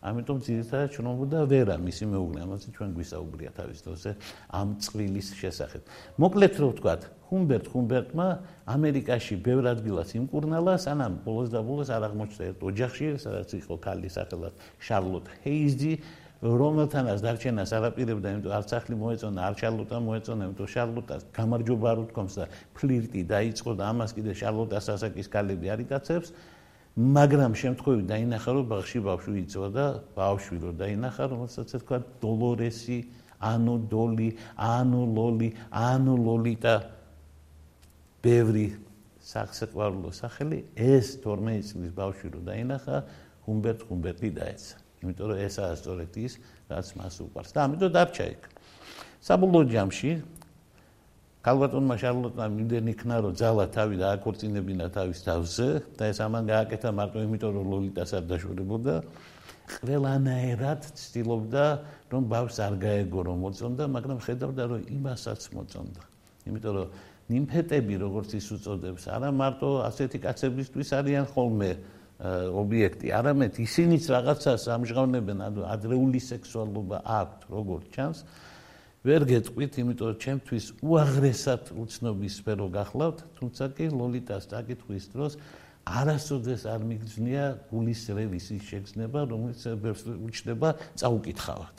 ამიტომ 0.00 0.38
ძირითადად 0.40 0.92
ჩნობოდა 0.96 1.40
ვერა 1.44 1.76
მისი 1.76 2.04
მეუღლე, 2.08 2.40
ამაზე 2.48 2.68
ჩვენ 2.72 2.90
გვისაუბრია 2.96 3.50
თავის 3.52 3.80
დროზე 3.84 4.10
ამ 4.48 4.68
წვილის 4.80 5.28
შესახებ. 5.36 5.82
მოკლედ 6.16 6.54
რო 6.56 6.68
ვთქვათ, 6.72 7.02
ჰუმბერტ 7.28 7.66
ჰუმბერტმა 7.68 8.26
ამერიკაში 8.64 9.34
ბევრ 9.44 9.64
ადგილას 9.76 10.10
იმკურნალა, 10.16 10.72
სანამ 10.80 11.20
ბოლოს 11.20 11.48
და 11.52 11.60
ბოლოს 11.60 11.88
არ 11.92 12.02
აღმოჩნდა 12.08 12.42
ერთ 12.48 12.60
ოჯახში, 12.64 13.06
სადაც 13.20 13.50
იყო 13.60 13.74
ქალი 13.76 14.08
სახელად 14.08 14.54
შარლოტ 14.80 15.24
ჰეიზი, 15.44 15.92
რომელთანაც 16.40 17.20
დარჩენას 17.20 17.70
არაპირებდა, 17.76 18.26
იმიტომ 18.32 18.52
არც 18.56 18.70
ახლი 18.72 18.96
მოეწონა, 18.96 19.40
არ 19.44 19.54
შარლოტა 19.60 19.96
მოეწონა, 20.00 20.42
იმიტომ 20.48 20.68
შარლოტას 20.72 21.22
გამარჯობა 21.36 21.86
არ 21.92 21.98
უთქვამს 22.08 22.34
და 22.40 22.44
ფლირტი 22.72 23.22
დაიწყო 23.28 23.70
და 23.76 23.84
ამას 23.92 24.10
კიდე 24.16 24.32
შარლოტას 24.40 24.86
ასაკის 24.96 25.28
ქალები 25.28 25.66
არიტაცებს. 25.68 26.32
მაგრამ 26.98 27.52
შემთხვევით 27.54 28.06
დაინახა 28.10 28.50
რომ 28.50 28.66
ბავში 28.70 28.98
ბავშვი 29.06 29.34
იწოდა 29.46 29.84
ბავშვი 30.18 30.56
რომ 30.64 30.74
დაინახა 30.80 31.24
რომელსაც 31.30 31.68
თქვა 31.80 31.98
დოლორესი 32.18 32.98
ანუ 33.40 33.74
დოლი 33.88 34.28
ანუ 34.58 35.02
ლოლი 35.16 35.48
ანუ 35.70 36.14
ლოლიტა 36.18 36.74
ბევრი 38.20 38.66
სახსეყვარულო 39.22 40.10
სახელი 40.12 40.58
ეს 40.74 41.16
12 41.22 41.70
წლის 41.70 41.92
ბავშვი 41.94 42.26
რომ 42.34 42.42
დაინახა 42.50 42.96
ჰუმბერტ 43.46 43.80
ჰუმბერტი 43.88 44.30
დაეცა. 44.36 44.74
იმიტომ 45.00 45.26
რომ 45.30 45.38
ესაა 45.46 45.74
სწორედ 45.80 46.12
ის 46.20 46.32
რაც 46.68 46.86
მას 46.98 47.14
უყვარს. 47.24 47.50
და 47.54 47.58
ამიტომ 47.64 47.90
დარჩა 47.96 48.24
იქ. 48.34 48.42
საბოლოო 49.24 49.64
ჯამში 49.72 50.10
კალვატონმა 51.40 51.94
შარლოტმა 51.96 52.46
მიმდენ 52.52 52.88
იქნა 52.92 53.16
რომ 53.24 53.32
ძალა 53.40 53.64
თავი 53.72 53.96
დააკორწინებინა 53.96 54.86
თავის 54.92 55.20
თავზე 55.24 55.68
და 55.96 56.08
ეს 56.12 56.18
ამან 56.20 56.44
გააკეთა 56.52 56.90
მარტო 56.92 57.22
იმიტომ 57.24 57.50
რომ 57.56 57.64
ლოლიტას 57.72 58.10
არ 58.12 58.24
დაშორებოდა. 58.28 58.94
ყველანაირად 59.80 60.80
ცდილობდა 61.00 61.64
რომ 62.12 62.22
ბავშვს 62.28 62.58
არ 62.60 62.74
გაეგო 62.84 63.20
რომ 63.24 63.38
მოწონდა 63.40 63.84
მაგრამ 63.88 64.18
ხედავდა 64.20 64.62
რომ 64.68 64.80
იმასაც 65.00 65.40
მოწონდა. 65.56 66.02
იმიტომ 66.44 66.72
რომ 66.76 66.88
ნიმფეტები 67.32 67.94
როგორც 68.04 68.30
ის 68.36 68.46
უწოდებს 68.60 69.02
არა 69.08 69.30
მარტო 69.32 69.68
ასეთი 69.88 70.18
კაცებისთვის 70.20 70.88
არიან 70.92 71.24
ხოლმე 71.32 71.70
ობიექტი. 72.52 73.06
არამედ 73.16 73.52
ისინიც 73.64 74.04
რაღაცას 74.12 74.68
ამჟღავნებენ 74.76 75.38
ადრეული 75.64 76.20
სექსუალობა 76.20 76.96
აქვთ 77.00 77.40
როგორც 77.48 77.84
ჩანს 77.96 78.18
ვერ 79.00 79.24
გეტყვით, 79.24 79.76
იმიტომ 79.80 80.08
რომ 80.12 80.16
ჩემთვის 80.20 80.64
უაღრესად 80.84 81.70
უცნობი 81.72 82.28
სფერო 82.36 82.66
გახლავთ, 82.68 83.18
თუმცა 83.40 83.64
კი 83.72 83.86
ლოლიტას 83.96 84.44
დაკითხვის 84.52 85.04
დროს 85.16 85.32
არასოდეს 85.88 86.66
არ 86.68 86.84
მიგზნია 86.84 87.44
გულის 87.72 88.02
რევისის 88.12 88.60
შეგზნება, 88.68 89.20
რომელიც 89.32 89.62
უჩნდება 89.80 90.68
წაუკითხავად. 91.00 91.76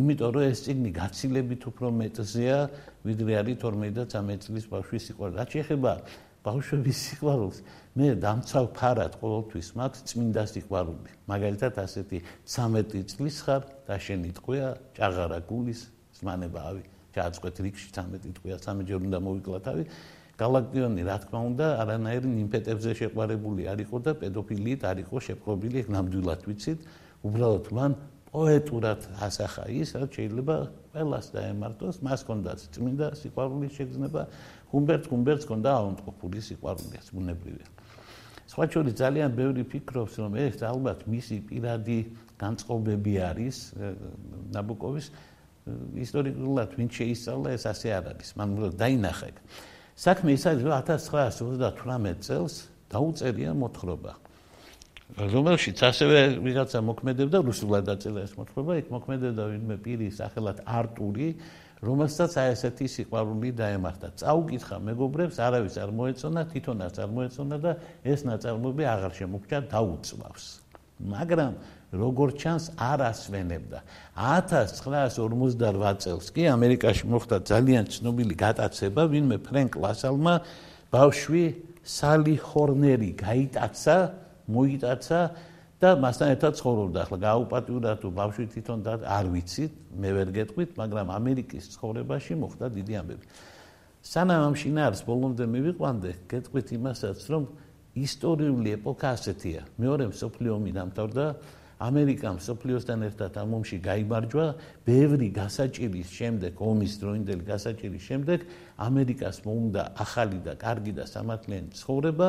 იმიტომ 0.00 0.30
რომ 0.32 0.44
ეს 0.48 0.58
ციგნი 0.64 0.90
გაცილებით 0.96 1.62
უფრო 1.68 1.86
მეტზეა, 2.00 2.58
ვიდრე 3.04 3.32
არის 3.36 3.56
12 3.60 3.92
და 4.00 4.04
13 4.08 4.40
წლის 4.48 4.64
ბავშვის 4.72 5.02
სიყვარული. 5.12 5.36
რაც 5.44 5.48
შეეხება 5.60 5.92
ბავშვების 6.40 6.98
სიყვარულს, 7.04 7.58
მე 8.00 8.06
დამცავ 8.16 8.64
ფარად 8.72 9.12
ყოველთვის 9.20 9.68
მაქვს 9.76 10.04
წმინდა 10.08 10.42
სიყვარული. 10.56 11.10
მაგალითად 11.28 11.74
ასეთი 11.84 12.18
13 12.48 13.04
წლის 13.12 13.36
ხარ 13.44 13.62
და 13.84 13.94
შენი 14.00 14.30
ტყვია 14.40 14.68
ჭაღარა 14.96 15.38
გულის 15.44 15.99
ზმანებავი. 16.20 16.82
ჩააწყვეთ 17.10 17.56
რიგში 17.64 17.88
13 17.90 18.32
ტყვია, 18.38 18.56
13 18.62 18.86
ჯერ 18.86 19.00
უნდა 19.02 19.18
მოვიკლა 19.18 19.58
თავი. 19.66 19.84
galaktionი 20.40 21.02
რა 21.04 21.16
თქმა 21.20 21.40
უნდა 21.50 21.66
არანაირი 21.82 22.28
ნიმფეტებზე 22.32 22.90
შეყვარებული 23.00 23.62
არ 23.68 23.78
იყო 23.84 23.96
და 24.00 24.12
პედოფილიით 24.20 24.82
არ 24.88 24.96
იყო 25.04 25.16
შეპყრობილი, 25.26 25.78
ნამდვილად 25.92 26.40
ვიცით. 26.48 26.80
უბრალოდ 27.20 27.66
მან 27.76 27.92
პოეტურად 28.30 29.00
ასახა 29.26 29.64
ის, 29.74 29.88
რაც 30.00 30.10
შეიძლება 30.16 30.56
ყველას 30.94 31.26
დაემართოს, 31.34 31.96
მას 32.06 32.20
კონდაც 32.24 32.58
წმინდა 32.72 33.06
სიყვარულის 33.20 33.72
შეგრძნება, 33.74 34.22
ჰუმბერტ 34.70 35.04
ჰუმბერტს 35.10 35.44
კონდა 35.50 35.70
აუნტყოფული 35.76 36.40
სიყვარულიც 36.48 37.06
ბუნებრივია. 37.10 37.68
სხვა 38.50 38.64
შორის 38.70 38.94
ძალიან 38.98 39.30
ბევრი 39.34 39.62
ფიქრობს, 39.62 40.14
რომ 40.24 40.32
ეს 40.40 40.58
ალბათ 40.62 41.06
მისი 41.06 41.36
პირადი 41.46 41.98
განწყობები 42.40 43.14
არის 43.30 43.56
ნაბუკოვის 44.54 45.06
ისტორიკულად 46.04 46.70
ვინ 46.78 46.88
შეისწავლა 46.88 47.48
ეს 47.56 47.64
ასე 47.70 47.88
არ 47.98 48.04
არის. 48.14 48.28
მან 48.38 48.48
დაინახა. 48.76 49.28
საქმე 49.96 50.30
ის 50.32 50.42
არის, 50.48 50.62
რომ 50.64 50.74
1928 50.80 52.18
წელს 52.24 52.54
დაუწერია 52.90 53.52
მოთხრობა 53.54 54.12
რომელშიც 55.18 55.80
ასევე 55.82 56.18
ვიღაცა 56.38 56.80
მოქმედებდა 56.86 57.38
რუსულად 57.42 57.82
დაწერა 57.88 58.22
ეს 58.22 58.34
მოთხრობა, 58.38 58.72
იქ 58.78 58.86
მოქმედებდა 58.94 59.42
ვინმე 59.50 59.76
პირი 59.82 60.08
სახელად 60.14 60.62
არტური, 60.62 61.34
რომელსაც 61.82 62.32
აი 62.38 62.48
ესეთი 62.54 62.86
სიყვარული 62.94 63.50
დაემართა. 63.58 64.08
წაუკითხა 64.20 64.76
მეგობრებს, 64.86 65.36
არავის 65.40 65.74
არ 65.82 65.90
მოეწონა, 65.98 66.40
თვითონაც 66.52 66.94
არ 67.00 67.10
მოეწონა 67.10 67.56
და 67.58 67.72
ეს 68.04 68.20
ნაწარმოები 68.28 68.84
აღარ 68.86 69.12
შემოგჭა 69.18 69.58
დაუწვავს. 69.72 70.44
მაგრამ 71.00 71.52
როგორც 71.90 72.34
ჩანს 72.38 72.64
არ 72.78 73.00
ასვენებდა. 73.10 73.78
1958 74.14 75.96
წელს 75.98 76.26
კი 76.30 76.42
ამერიკაში 76.54 77.04
მოხდა 77.10 77.36
ძალიან 77.50 77.84
ცნობილი 77.90 78.34
გატაცება, 78.38 79.02
ვინმე 79.10 79.36
ფრენკ 79.42 79.74
ლასალმა 79.74 80.34
ბავშვი 80.92 81.44
სალი 81.82 82.36
ჰორნერი 82.38 83.10
გაიტაცა 83.18 83.96
მოიტაცა 84.46 85.20
და 85.80 85.88
მასთან 85.96 86.28
ერთად 86.36 86.52
ცხოვრობდა. 86.60 86.98
ახლა 87.08 87.18
გააუპატიურა 87.24 87.92
თუ 88.04 88.08
ბავშვი 88.12 88.44
თვითონ 88.52 88.78
და 88.84 88.92
არ 89.00 89.26
ვიცით, 89.32 89.72
მე 89.96 90.10
ვერ 90.12 90.28
გეტყვით, 90.36 90.70
მაგრამ 90.76 91.06
ამერიკის 91.08 91.64
ცხოვრებაში 91.74 92.32
მოხდა 92.36 92.66
დიდი 92.76 92.94
ამბები. 93.00 93.24
სანამ 94.04 94.40
ამ 94.48 94.54
შინაარს 94.60 95.00
ბოლომდე 95.08 95.44
მივიყვანდე, 95.48 96.10
გეტყვით 96.28 96.68
იმასაც, 96.76 97.18
რომ 97.32 97.42
ისტორიული 98.06 98.76
ეპოქა 98.78 99.08
ასეთია. 99.16 99.62
მეორე 99.80 100.04
მსოფლიო 100.10 100.52
ომი 100.56 100.72
დამთავრდა, 100.76 101.26
ამერიკამ 101.80 102.36
მსოფლიოსთან 102.36 103.00
ერთად 103.08 103.32
ამ 103.40 103.50
ომში 103.56 103.78
გაიმარჯვა, 103.80 104.46
ბევრი 104.84 105.28
გასაჭირის 105.32 106.08
შემდეგ, 106.12 106.52
ომის 106.60 106.92
დროინდელი 107.00 107.44
გასაჭირის 107.48 108.04
შემდეგ, 108.04 108.38
ამერიკას 108.76 109.36
მოუნდა 109.48 109.82
ახალი 109.96 110.40
და 110.44 110.52
კარგი 110.60 110.92
და 111.00 111.04
სამართლიანი 111.08 111.70
ცხოვრება. 111.80 112.28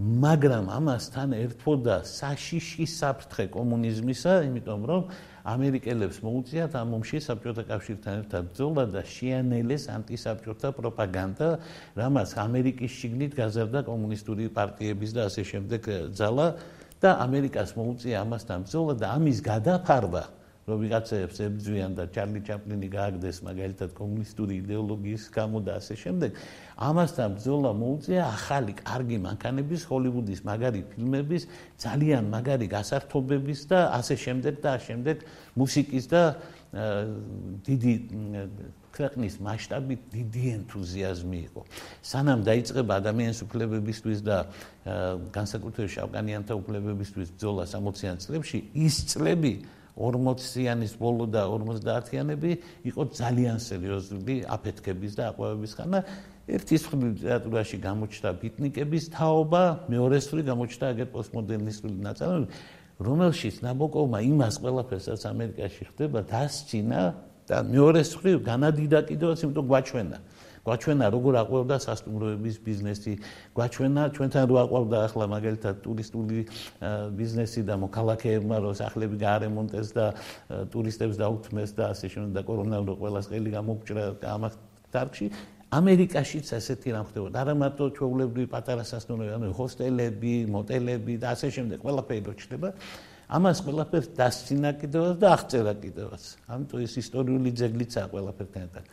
მაგრამ 0.00 0.66
ამასთან 0.72 1.28
ერთფოდა 1.36 1.96
საშიში 2.08 2.84
საფრთხე 2.88 3.44
კომუნიზმისა, 3.52 4.32
იმიტომ 4.48 4.82
რომ 4.90 5.02
ამერიკელებს 5.44 6.18
მოუწიათ 6.24 6.72
ამ 6.80 6.88
მომში 6.94 7.18
საბჭოთა 7.24 7.64
კავშირთან 7.70 8.14
ერთად 8.24 8.42
ბრძოლა 8.50 8.84
და 8.92 9.02
შეანელეს 9.08 9.84
ანტისაბჭოთა 9.96 10.68
პროპაგანდა, 10.76 11.48
რამაც 11.96 12.30
ამერიკის 12.44 12.92
შიგნით 13.00 13.32
გაზარდა 13.40 13.80
კომუნისტური 13.88 14.50
პარტიების 14.52 15.10
და 15.16 15.20
ასე 15.30 15.42
შემდეგ 15.52 15.82
ძალა 16.12 16.46
და 17.00 17.10
ამერიკას 17.24 17.70
მოუწია 17.80 18.20
ამასთან 18.20 18.68
ბრძოლა 18.68 18.94
და 19.00 19.06
ამის 19.16 19.38
გადაფარვა 19.40 20.24
რომ 20.70 20.78
ვიღაცებს 20.84 21.36
ებძვიან 21.46 21.92
და 21.98 22.04
ჩარლი 22.14 22.40
ჩაპლინი 22.46 22.88
გააგდეს 22.94 23.36
მაგალითად 23.46 23.90
კომუნისტური 23.98 24.54
იდეოლოგიის 24.62 25.24
გამო 25.34 25.58
და 25.66 25.72
ასე 25.82 25.94
შემდეგ 26.02 26.30
ამასთან 26.80 27.28
ბრძოლა 27.36 27.70
მოუწია 27.82 28.22
ახალი 28.24 28.72
კარგი 28.80 29.18
მანქანების 29.26 29.82
ჰოლივუდის 29.90 30.40
მაგარი 30.46 30.80
ფილმების 30.94 31.42
ძალიან 31.84 32.24
მაგარი 32.32 32.66
გასართობების 32.70 33.60
და 33.68 33.78
ასე 33.98 34.14
შემდეგ 34.24 34.54
და 34.64 34.68
ასე 34.78 34.86
შემდეგ 34.90 35.16
მუსიკის 35.60 36.04
და 36.14 36.22
დიდი 36.70 37.94
ქვეყნის 38.94 39.34
მასშტაბით 39.42 40.00
დიდი 40.14 40.44
ენთუზიაზმი 40.54 41.38
იყო. 41.50 41.60
სანამ 42.02 42.40
დაიწყება 42.46 42.92
ადამიანის 43.02 43.40
უფლებებისთვის 43.46 44.20
და 44.22 44.38
განსაკუთრებით 45.34 45.90
შავკანიანთა 45.98 46.54
უფლებებისთვის 46.54 47.28
ბრძოლა 47.34 47.66
60-იან 47.70 48.16
წლებში, 48.22 48.58
ის 48.74 48.94
წლები 49.10 49.52
40-იანის 49.96 50.92
ბოლო 51.00 51.24
და 51.30 51.42
50-იანები 51.50 52.50
იყო 52.90 53.02
ძალიან 53.20 53.56
სერიოზული 53.58 54.34
აფეთქების 54.46 55.12
და 55.18 55.22
აყვავების 55.30 55.72
ხანა. 55.78 55.98
ერთი 56.50 56.76
მხრივ 56.82 57.00
ლიტერატურაში 57.14 57.76
გამოჩნდა 57.78 58.30
ბიტნიკების 58.42 59.04
თაობა, 59.14 59.62
მეორე 59.90 60.16
მხრივ 60.18 60.44
გამოჩნდა 60.50 60.86
აგერ 60.94 61.08
პოსტმოდერნისტული 61.14 61.96
ნაწარმოები, 62.06 62.48
რომელშიც 63.00 63.56
ნაბოკოვმა 63.64 64.18
იმას 64.30 64.54
ყველაფერსაც 64.60 65.20
ამერიკაში 65.30 65.82
ხდება 65.90 66.20
დასცინა 66.26 67.00
და 67.48 67.56
მეორე 67.70 68.00
მხრივ 68.04 68.36
განადიდა 68.44 68.98
კიდევაც, 69.08 69.38
იმიტომ 69.46 69.66
გვაჩვენა. 69.70 70.18
გვაჩვენა 70.70 71.06
როგორ 71.10 71.34
აყვავდა 71.42 71.76
სასტუმროების 71.82 72.56
ბიზნესი, 72.62 73.12
გვაჩვენა 73.58 74.02
ჩვენთან 74.14 74.44
რო 74.46 74.56
აყვავდა 74.62 74.98
ახლა 75.10 75.24
მაგალითად 75.34 75.74
ტურისტული 75.82 76.38
ბიზნესი 77.18 77.60
და 77.66 77.74
მოქალაქეებმა 77.84 78.56
რო 78.62 78.72
სახლები 78.78 79.16
გაარემონტეს 79.18 79.88
და 79.98 80.06
ტურისტებს 80.70 81.18
დაუთმეს 81.18 81.70
და 81.74 81.84
ასე 81.90 82.06
შემდეგ 82.14 82.32
და 82.38 82.42
კორონა 82.46 82.76
რო 82.86 82.94
ყველას 83.02 83.26
ყელი 83.34 83.50
გამოგჭრა 83.58 84.04
ამას 84.30 84.54
დარგში 84.94 85.26
ამერიკაშიც 85.70 86.48
ასეთი 86.58 86.88
რამ 86.94 87.06
ხდებოდა. 87.06 87.36
არა 87.46 87.54
მარტო 87.54 87.84
ჩვეულებრივი 87.94 88.48
პატარა 88.50 88.82
სასტუმროები, 88.90 89.32
ანუ 89.38 89.48
ჰოსტელები, 89.54 90.34
მოტელები 90.50 91.14
და 91.22 91.26
ასე 91.30 91.48
შემდეგ 91.54 91.78
ყველაფერი 91.86 92.22
რო 92.26 92.34
ჩნდება. 92.42 92.68
ამას 93.30 93.58
ყველაფერს 93.62 94.08
დასცინა 94.18 94.70
კიდევაც 94.82 95.14
და 95.22 95.26
აღწერა 95.30 95.74
კიდევაც. 95.78 96.22
ამიტომ 96.50 96.78
ეს 96.82 96.94
ისტორიული 96.98 97.50
ძეგლიცაა 97.54 98.06
ყველაფერთან 98.10 98.62
ერთად. 98.66 98.84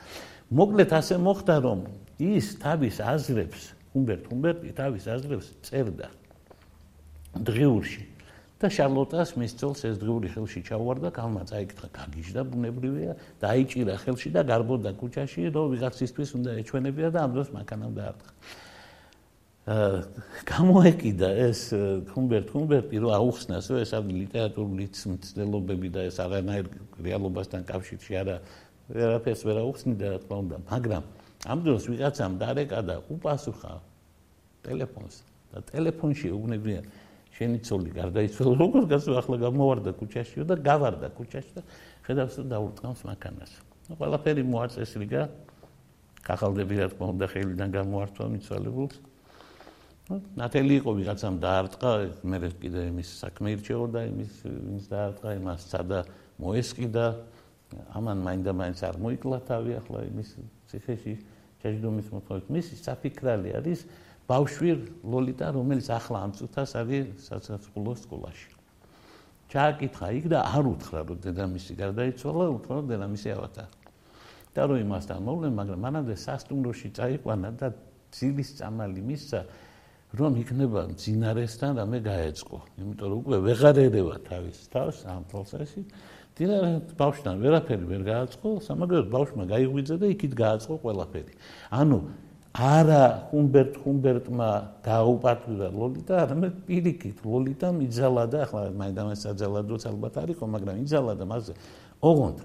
მოკლედ 0.47 0.93
ასე 0.95 1.17
მოხდა 1.19 1.55
რომ 1.59 1.79
ის 2.23 2.55
თავის 2.63 3.01
აზრებს 3.03 3.63
ჰუმბერტ 3.91 4.29
ჰუმბერტი 4.31 4.69
თავის 4.77 5.07
აზრებს 5.11 5.47
წერდა 5.67 6.07
დღიურში 7.35 8.03
და 8.57 8.69
შარლოტას 8.73 9.35
მის 9.37 9.53
წელს 9.59 9.83
ეს 9.91 9.97
დღიური 10.01 10.31
ხელში 10.33 10.61
ჩაუვარდა 10.65 11.09
კალმა 11.13 11.43
წაიკითხა 11.51 11.89
გაგიჟდა 11.93 12.41
ბუნებრივია 12.47 13.13
დაიჭირა 13.43 13.95
ხელში 14.01 14.29
და 14.33 14.41
გარბოდა 14.49 14.91
ქუჩაში 14.97 15.51
რომ 15.51 15.75
ვიღაცისთვის 15.75 16.29
უნდა 16.39 16.55
ეჩვენებია 16.63 17.09
და 17.13 17.19
ამ 17.27 17.31
დროს 17.37 17.51
მანქანამ 17.53 17.91
დაარტყა 17.99 18.31
აა 19.67 19.99
გამოეკიდა 20.47 21.29
ეს 21.43 21.61
ჰუმბერტ 22.15 22.47
ჰუმბერტი 22.55 22.97
რომ 23.03 23.11
აუხსნას 23.19 23.65
რომ 23.67 23.77
ეს 23.83 23.91
არის 23.99 24.15
ლიტერატურული 24.23 24.85
მცდელობები 25.11 25.89
და 25.91 26.01
ეს 26.07 26.17
აღანაირ 26.23 26.65
რეალობასთან 27.03 27.67
კავშირში 27.67 28.13
არა 28.15 28.37
ვერაფერს 28.87 29.41
ვერ 29.47 29.57
აუხსნიდა 29.63 30.05
რა 30.13 30.19
თქმა 30.23 30.35
უნდა, 30.43 30.57
მაგრამ 30.71 31.03
ამ 31.47 31.59
დროს 31.63 31.83
ვიღაცამ 31.91 32.33
დარეკა 32.39 32.79
და 32.87 32.95
უპასუხა 33.11 33.73
ტელეფონს 34.63 35.15
და 35.51 35.57
ტელეფონში 35.71 36.27
უგნებია 36.31 36.81
შენი 37.37 37.59
ცოლი 37.61 37.91
გარდაიცვალა, 37.93 38.53
როგორ 38.57 38.83
გასულ 38.89 39.15
ახლა 39.21 39.37
გამოვარდა 39.45 39.91
ქუჩაში 39.99 40.45
და 40.49 40.55
გავარდა 40.57 41.07
ქუჩაში 41.13 41.51
და 41.57 41.61
ხედავს 42.07 42.33
რომ 42.41 42.47
დაურტყამს 42.49 43.01
მანქანას. 43.05 43.51
ნუ 43.87 43.93
ყველაფერი 43.99 44.43
მოაწესრიგა. 44.47 45.21
კახალდები 46.25 46.75
რა 46.81 46.87
თქმა 46.91 47.05
უნდა 47.13 47.25
ხელიდან 47.31 47.69
გამოართვა 47.77 48.25
მიცვალებულს. 48.33 48.95
ნუ 50.07 50.15
ნათელი 50.39 50.73
იყო 50.81 50.91
ვიღაცამ 50.97 51.35
დაარტყა, 51.43 51.91
მე 52.25 52.37
კიდე 52.57 52.81
იმის 52.91 53.09
საქმე 53.21 53.47
ირჩეოდა, 53.53 53.99
იმის 54.11 54.33
ვინც 54.43 54.83
დაარტყა, 54.91 55.29
იმას 55.37 55.61
სადა 55.71 55.99
მოესყიდა. 56.41 57.05
ამან 57.99 58.17
მაინდა 58.27 58.51
მაინც 58.55 58.79
არ 58.87 58.95
მოიკლა 59.03 59.37
თავი 59.47 59.71
ახლა 59.81 59.99
იმის 60.07 60.29
ციხეში 60.71 61.13
ჯაჟდომის 61.63 62.07
მოთხოვით 62.15 62.45
მისი 62.55 62.75
საფიქრალი 62.79 63.49
არის 63.59 63.79
ბავშვი 64.27 64.71
ლოლიტა 65.03 65.47
რომელიც 65.57 65.87
ახლა 65.97 66.17
ამ 66.27 66.31
წუთას 66.37 66.71
არის 66.81 67.05
საცხოვრებელ 67.27 67.95
სკოლაში 68.03 68.49
ჩააკითხა 69.51 70.07
იქ 70.19 70.25
და 70.31 70.39
არ 70.47 70.65
უთხრა 70.73 71.01
რომ 71.07 71.19
დედამისი 71.27 71.73
გარდაიცვალა 71.81 72.45
უთხრა 72.55 72.73
რომ 72.79 72.87
დედამისი 72.91 73.29
ავათა 73.35 73.65
და 74.55 74.61
რომ 74.67 74.77
იმასთან 74.83 75.19
მოვლენ 75.27 75.53
მაგრამ 75.59 75.79
მანამდე 75.87 76.15
სასტუმროში 76.23 76.89
წაიყვანა 76.97 77.49
და 77.61 77.67
ძილის 78.15 78.49
წამალი 78.59 79.01
მისცა 79.07 79.39
რომ 80.15 80.39
იქნება 80.39 80.81
ძინარესთან 80.95 81.71
რამე 81.83 81.99
გაეწყო. 81.99 82.57
იმიტომ 82.79 83.07
რომ 83.11 83.17
უკვე 83.27 83.37
ვეღარ 83.43 83.77
ერევა 83.91 84.15
თავის 84.23 84.57
თავს 84.71 84.97
ამ 85.03 85.23
პროცესში. 85.27 85.81
დინა 86.37 86.57
ბავშვთან 86.97 87.41
ვერაფერი 87.41 87.85
ვერ 87.89 88.01
გააწყო, 88.07 88.49
სამაგეროდ 88.67 89.07
ბავშვმა 89.09 89.43
გაიღვიძა 89.49 89.95
და 89.97 90.05
იქით 90.13 90.33
გააწყო 90.37 90.73
ყველაფერი. 90.85 91.33
ანუ 91.73 91.97
არა 92.57 93.03
ჰუმბერტ 93.33 93.73
ჰუმბერტმა 93.81 94.49
გაუპატვირა 94.85 95.69
ლოლიტა, 95.73 96.13
არამედ 96.25 96.53
პირიქით 96.69 97.17
ლოლიტა 97.25 97.67
მიძალა 97.73 98.23
და 98.29 98.37
ახლა 98.45 98.61
მაინდამაც 98.81 99.19
საძალადოც 99.25 99.83
ალბათ 99.89 100.13
არისო, 100.21 100.45
მაგრამ 100.45 100.75
იძალა 100.85 101.13
და 101.17 101.25
მასზე 101.25 101.53
ოღონდ 102.01 102.37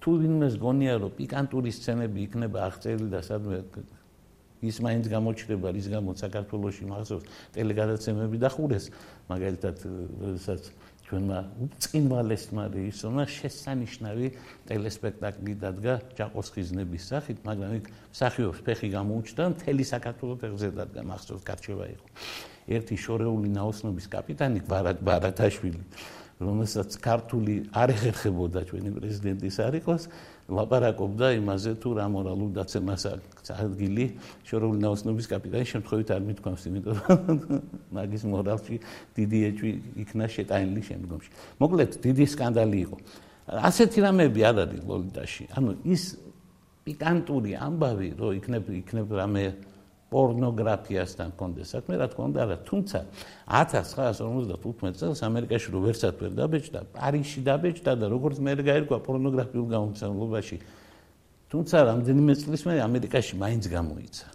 თუ 0.00 0.10
ვინმეს 0.16 0.54
გონია 0.56 0.96
რომ 1.00 1.12
პიკანტური 1.18 1.70
სცენები 1.76 2.24
იქნება 2.24 2.58
აღწერილი 2.66 3.08
და 3.12 3.20
სადმე 3.20 3.58
ის 4.64 4.76
მაინც 4.84 5.08
გამოჩნდება 5.12 5.72
რის 5.76 5.88
გამო 5.92 6.14
საქართველოსი 6.20 6.88
მახსოვს 6.88 7.24
ტელეგადაცემები 7.56 8.40
დახურეს 8.40 8.88
მაგალითად 9.28 9.76
როდესაც 10.24 10.72
ჩვენმა 11.10 11.38
უწყინვალესმა 11.66 12.64
რეჟისორმა 12.70 13.24
შესანიშნავი 13.34 14.26
ტელესპექტაკლი 14.70 15.54
დადგა 15.58 15.94
ჯაყოს 16.14 16.48
ხიზნების 16.54 17.02
სახით 17.10 17.38
მაგრამ 17.50 17.72
იქ 17.80 17.86
მსახიობს 18.14 18.60
ფეხი 18.62 18.88
გამოუჩნდა 18.94 19.44
მთელი 19.54 19.84
საქართველოს 19.90 20.38
ფეხზე 20.42 20.68
დადგა 20.78 21.00
მახსოვს 21.10 21.42
გარჩევა 21.50 21.86
იყო. 21.94 22.06
ერთი 22.70 22.96
შორეული 23.04 23.48
ნაოსნობის 23.58 24.06
კაპიტანი 24.14 24.60
ბარათაშვილი 24.70 25.82
რომელსაც 26.40 26.96
ქართული 27.04 27.54
არ 27.76 27.92
ეხერხებოდა 27.92 28.60
ჩვენი 28.70 28.90
პრეზიდენტის 28.96 29.56
არ 29.60 29.74
იყოს 29.80 30.02
ლაპარაკობდა 30.50 31.26
იმაზე 31.38 31.72
თუ 31.82 31.90
რა 31.98 32.06
მორალურ 32.10 32.50
დაცემას 32.58 33.04
აქვს 33.10 33.50
ადგილი 33.54 34.04
შორეული 34.46 34.78
ნაოსნობის 34.84 35.26
კაპიტანის 35.30 35.68
შემთხვევით 35.74 36.08
არ 36.14 36.22
მithქვამს 36.26 36.64
იმიტომ 36.70 36.96
რომ 37.06 37.38
მაგის 37.96 38.22
მორალში 38.30 38.76
დიდი 39.16 39.38
ეჭვი 39.50 39.70
იქნა 40.04 40.26
შეტანილი 40.36 40.82
შემდგომში. 40.90 41.30
მოკლედ 41.62 41.90
დიდი 42.04 42.24
სკანდალი 42.34 42.78
იყო. 42.86 42.96
ასეთი 43.70 43.98
რამეები 44.06 44.40
არ 44.50 44.56
არის 44.64 44.82
ლოლიტაში. 44.90 45.44
ანუ 45.56 45.70
ის 45.86 46.02
პიკანტური 46.84 47.52
ამბავი 47.54 48.08
რომ 48.18 48.30
იქნებ 48.40 48.64
იქნებ 48.82 49.08
რამე 49.20 49.44
პორნოგრაფიასთან 50.10 51.28
კონდეს 51.38 51.68
საქმე, 51.74 51.94
რა 52.02 52.06
თქმა 52.10 52.24
უნდა, 52.30 52.38
არა, 52.44 52.56
თუმცა 52.66 52.98
1955 53.46 54.98
წელს 54.98 55.20
ამერიკაში 55.22 55.68
რო 55.70 55.80
ვერსად 55.86 56.14
ვერ 56.18 56.32
დაბეჭდა, 56.34 56.80
პარიზში 56.94 57.40
დაბეჭდა 57.46 57.92
და 57.94 58.06
როგორც 58.10 58.36
მე 58.42 58.52
გაირკვა 58.66 58.98
პორნოგრაფიულ 59.06 59.66
გამომცემლობაში. 59.70 60.56
თუმცა 61.50 61.76
რამდენიმე 61.90 62.32
წლის 62.42 62.62
მერე 62.66 62.80
ამერიკაში 62.90 63.34
მაინც 63.38 63.64
გამოიცა. 63.70 64.26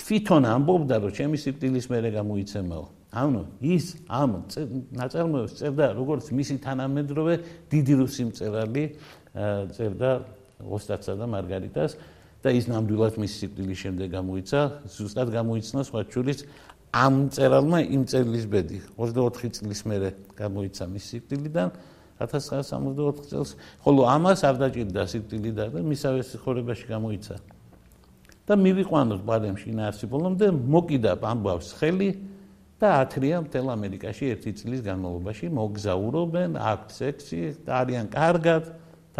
თვითონ 0.00 0.42
ამბობდა, 0.54 0.94
რომ 1.02 1.10
ჩემი 1.14 1.36
სიკვდილის 1.38 1.86
მერე 1.86 2.08
გამოიცემაო. 2.18 2.86
ანუ 3.10 3.42
ის 3.58 3.98
ამ 4.06 4.46
ნაწარმოებს 4.94 5.58
წერდა 5.58 5.86
როგორც 5.98 6.30
მისი 6.30 6.54
თანამედროვე 6.62 7.34
დიდი 7.66 7.94
რუსი 7.98 8.22
მწერალი 8.30 8.84
წერდა 9.74 10.10
ოსტატსა 10.62 11.18
და 11.18 11.26
მარგარიტას 11.26 11.98
და 12.40 12.48
ის 12.56 12.66
ნამდვილად 12.72 13.20
მის 13.20 13.32
სიკვდილის 13.36 13.78
შემდეგ 13.84 14.08
გამოიცა, 14.16 14.60
ზუსტად 14.88 15.28
გამოიცნა 15.34 15.80
სხვა 15.84 16.00
ჩურის 16.08 16.40
ამ 16.90 17.28
წერალმა 17.30 17.78
იმ 17.84 18.02
წელს 18.08 18.44
ბედი. 18.50 18.78
24 18.96 19.52
წლის 19.60 19.80
მერე 19.86 20.10
გამოიცა 20.40 20.84
მის 20.88 21.04
სიკვდილიდან 21.10 21.68
1964 22.20 23.28
წელს, 23.28 23.56
ხოლო 23.84 24.02
ამას 24.08 24.40
არ 24.44 24.56
დაჭირდა 24.60 25.02
სიკვდილი 25.08 25.50
და 25.56 25.64
მისავე 25.80 26.20
სიხორებაში 26.24 26.86
გამოიცა. 26.88 27.36
და 28.50 28.58
მივიყვანოთ 28.58 29.20
ბარემში 29.22 29.70
ნარსი 29.70 30.10
ბოლომდე 30.10 30.50
მოკიდა 30.50 31.14
ამბავს 31.22 31.70
ხელი 31.78 32.10
და 32.82 32.88
ათრია 33.06 33.46
მთელ 33.46 33.66
ამერიკაში 33.78 34.24
ერთი 34.34 34.50
წლის 34.58 34.80
განმავლობაში. 34.82 35.46
მოგზაურობენ, 35.54 36.58
აქვთ 36.58 36.88
სექსი 36.90 37.40
და 37.62 37.70
არიან 37.78 38.06
კარგად 38.10 38.62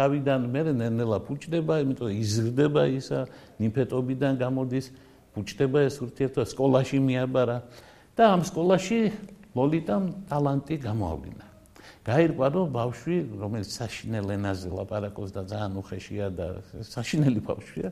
თავიდან 0.01 0.49
მე 0.49 0.61
ნენელა 0.81 1.17
ფუჭდება, 1.29 1.77
იმიტომ 1.85 2.09
იზრდება 2.09 2.83
ისა 2.97 3.19
ნიფეტობიდან 3.61 4.33
გამოდის, 4.41 4.85
ფუჭდება 5.37 5.85
ეს 5.85 5.95
ურთიერთობა 6.01 6.45
სკოლაში 6.49 6.97
მიაბარა 7.05 7.57
და 8.17 8.23
ამ 8.33 8.41
სკოლაში 8.41 8.99
ლოლიტამ 9.53 10.03
ტალანტი 10.25 10.75
გამოავლინა. 10.81 11.45
გაირკვა 12.01 12.47
რომ 12.49 12.67
ბავშვი, 12.73 13.17
რომელიც 13.37 13.69
საშინელ 13.77 14.27
ენაზე 14.41 14.67
ლაპარაკობს 14.73 15.31
და 15.37 15.41
ძალიან 15.45 15.73
უხეშია 15.77 16.27
და 16.33 16.47
საშინელი 16.81 17.41
ბავშვია, 17.45 17.89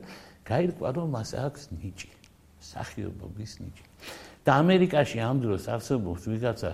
გაირკვა 0.50 0.88
რომ 0.98 1.08
მას 1.14 1.30
აქვს 1.38 1.62
ნიჭი, 1.78 2.10
სახიობობის 2.58 3.52
ნიჭი. 3.62 3.84
და 4.40 4.50
ამერიკაში 4.56 5.18
ამ 5.20 5.36
დროს 5.44 5.68
არსებობს 5.68 6.22
ვიღაცა 6.26 6.70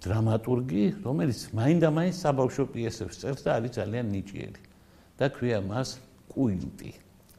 დრამატურგი, 0.00 0.84
რომელიც 1.04 1.40
მაინდა-მაინც 1.52 2.16
საბავშვო 2.16 2.64
პიესებს 2.72 3.16
წერს 3.20 3.42
და 3.44 3.50
არის 3.60 3.72
ძალიან 3.76 4.06
ნიჭიერი. 4.14 4.69
და 5.20 5.28
ქვია 5.28 5.60
მას 5.60 6.00
კუილტი. 6.32 6.90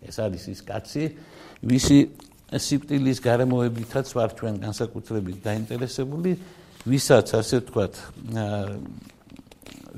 ეს 0.06 0.16
არის 0.22 0.44
ის 0.54 0.62
კაცი, 0.62 1.04
ვისი 1.66 2.00
სიკვდილის 2.52 3.18
გარემოებითაც 3.26 4.08
ვარ 4.14 4.30
ჩვენ 4.38 4.56
განსაკუთრებით 4.62 5.38
დაინტერესებული, 5.42 6.32
ვისაც 6.86 7.28
ასე 7.38 7.56
ვთქვათ, 7.62 7.94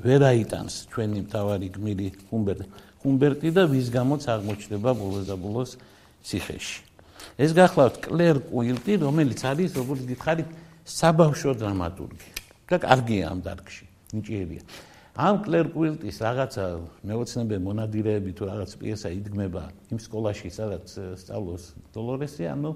ვერაიტანს 0.04 0.74
ჩვენი 0.92 1.20
მთავარი 1.28 1.68
გმირი 1.76 2.08
ჰუმბერტ 2.28 2.60
ჰუმბერტი 3.04 3.48
და 3.52 3.62
ვის 3.68 3.86
გამოც 3.92 4.22
აღმოჩნდება 4.32 4.90
ბოლოს 4.96 5.24
და 5.28 5.36
ბოლოს 5.36 5.76
ციხეში. 6.24 6.80
ეს 7.40 7.50
გახლავთ 7.56 7.94
კლერ 8.04 8.36
კუილტი, 8.48 8.92
რომელიც 9.04 9.40
არის 9.44 9.70
როგორც 9.76 10.02
გითხარით, 10.08 10.48
საბავშვო 10.84 11.52
დრამატურგი. 11.56 12.28
და 12.64 12.80
კარგია 12.80 13.30
ამ 13.30 13.40
დარგში, 13.44 13.84
ნიჭიერია. 14.16 14.62
ამ 15.14 15.36
კლერ 15.46 15.68
კუილტის 15.70 16.16
რაღაცა 16.26 16.62
მეოცნებე 17.06 17.56
მონადირეები 17.62 18.32
თუ 18.34 18.48
რაღაც 18.50 18.72
პიესა 18.82 19.10
იდგმება 19.14 19.62
იმ 19.94 19.98
სკოლაში, 20.02 20.48
სადაც 20.50 20.90
სწავლობს 21.22 21.64
დოლორესი, 21.94 22.48
ანუ 22.50 22.72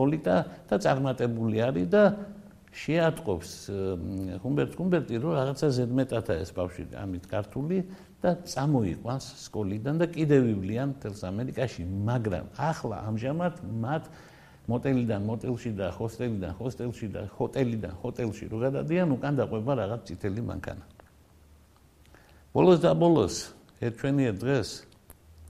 ლოლიტა 0.00 0.36
და 0.72 0.76
წარმატებული 0.80 1.60
არის 1.60 1.90
და 1.92 2.04
შეატყობს 2.72 3.50
ჰუმბერტ 4.40 4.72
ჰუმბერტი 4.80 5.20
რომ 5.20 5.32
რაღაცა 5.36 5.68
ზედმეტათა 5.76 6.34
ეს 6.40 6.50
ბავშვი 6.56 6.84
ამით 6.96 7.28
ქართული 7.28 7.84
და 8.24 8.30
წამოიყვანს 8.40 9.26
სკოლიდან 9.44 10.00
და 10.00 10.06
კიდევ 10.16 10.48
ივლიან 10.48 10.96
თელს 10.96 11.20
ამერიკაში, 11.28 11.84
მაგრამ 11.84 12.56
ახლა 12.56 12.96
ამჟამად 13.12 13.60
მათ 13.84 14.08
მოტელიდან 14.72 15.20
მოტელში 15.28 15.70
და 15.76 15.92
ჰოსტელიდან 15.92 16.52
ჰოსტელში 16.56 17.06
და 17.12 17.28
ჰოტელიდან 17.36 17.94
ჰოტელში 18.00 18.44
რო 18.48 18.58
გადადიან, 18.64 19.12
უკან 19.12 19.32
დაყვება 19.42 19.72
რაღაც 19.82 20.00
წითელი 20.08 20.40
მანქანა. 20.48 20.91
ბოლოს 22.52 22.80
და 22.84 22.92
ბოლოს 22.92 23.36
ერთვენია 23.80 24.32
დღეს 24.36 24.70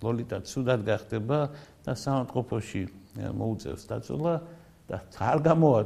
ლოლიტა 0.03 0.39
ცუდად 0.47 0.81
გახდება 0.87 1.39
და 1.83 1.93
სამწყობოში 1.99 2.83
მოუწევს 3.19 3.83
დაწოლა 3.91 4.35
და 4.87 4.99
არ 5.19 5.39
გამოვა 5.47 5.83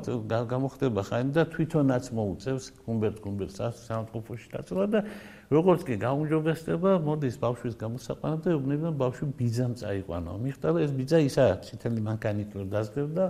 გამოხდება 0.51 1.01
ხანი 1.09 1.33
და 1.37 1.45
თვითონაც 1.53 2.05
მოუწევს 2.17 2.65
ჰუმბერტ 2.85 3.17
ჰუმბერტს 3.25 3.81
სამწყობოში 3.89 4.49
დაწოლა 4.53 4.87
და 4.93 5.01
როგორც 5.47 5.81
კი 5.87 5.95
გაუმჯობესდება 6.03 6.91
მოდის 7.07 7.37
ბავშვის 7.39 7.75
გამოსაყვანად 7.79 8.41
და 8.43 8.49
ეუბნება 8.57 8.91
ბავშვი 8.99 9.27
ბიძამ 9.39 9.73
წაიყვანო 9.79 10.33
მიხდა 10.43 10.69
და 10.75 10.79
ეს 10.83 10.93
ბიძა 10.97 11.19
ისა 11.23 11.45
ციტელი 11.63 12.01
მანქანით 12.03 12.51
რომ 12.59 12.69
დასდევდა. 12.73 13.25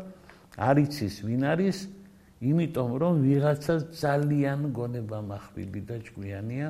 არიცის 0.56 1.14
ვინ 1.28 1.42
არის? 1.52 1.78
იმიტომ 2.40 2.90
რომ 3.00 3.14
ვიღაცა 3.26 3.74
ძალიან 4.00 4.60
გონება 4.72 5.18
מחბილი 5.28 5.80
და 5.84 5.96
ჭკვიანია 6.08 6.68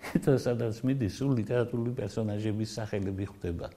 და 0.24 0.34
სადაც 0.38 0.82
მიდის 0.86 1.12
სულ 1.18 1.32
ლიტერატურული 1.40 1.92
პერსონაჟების 1.98 2.70
სახელები 2.78 3.24
ხვდება. 3.32 3.68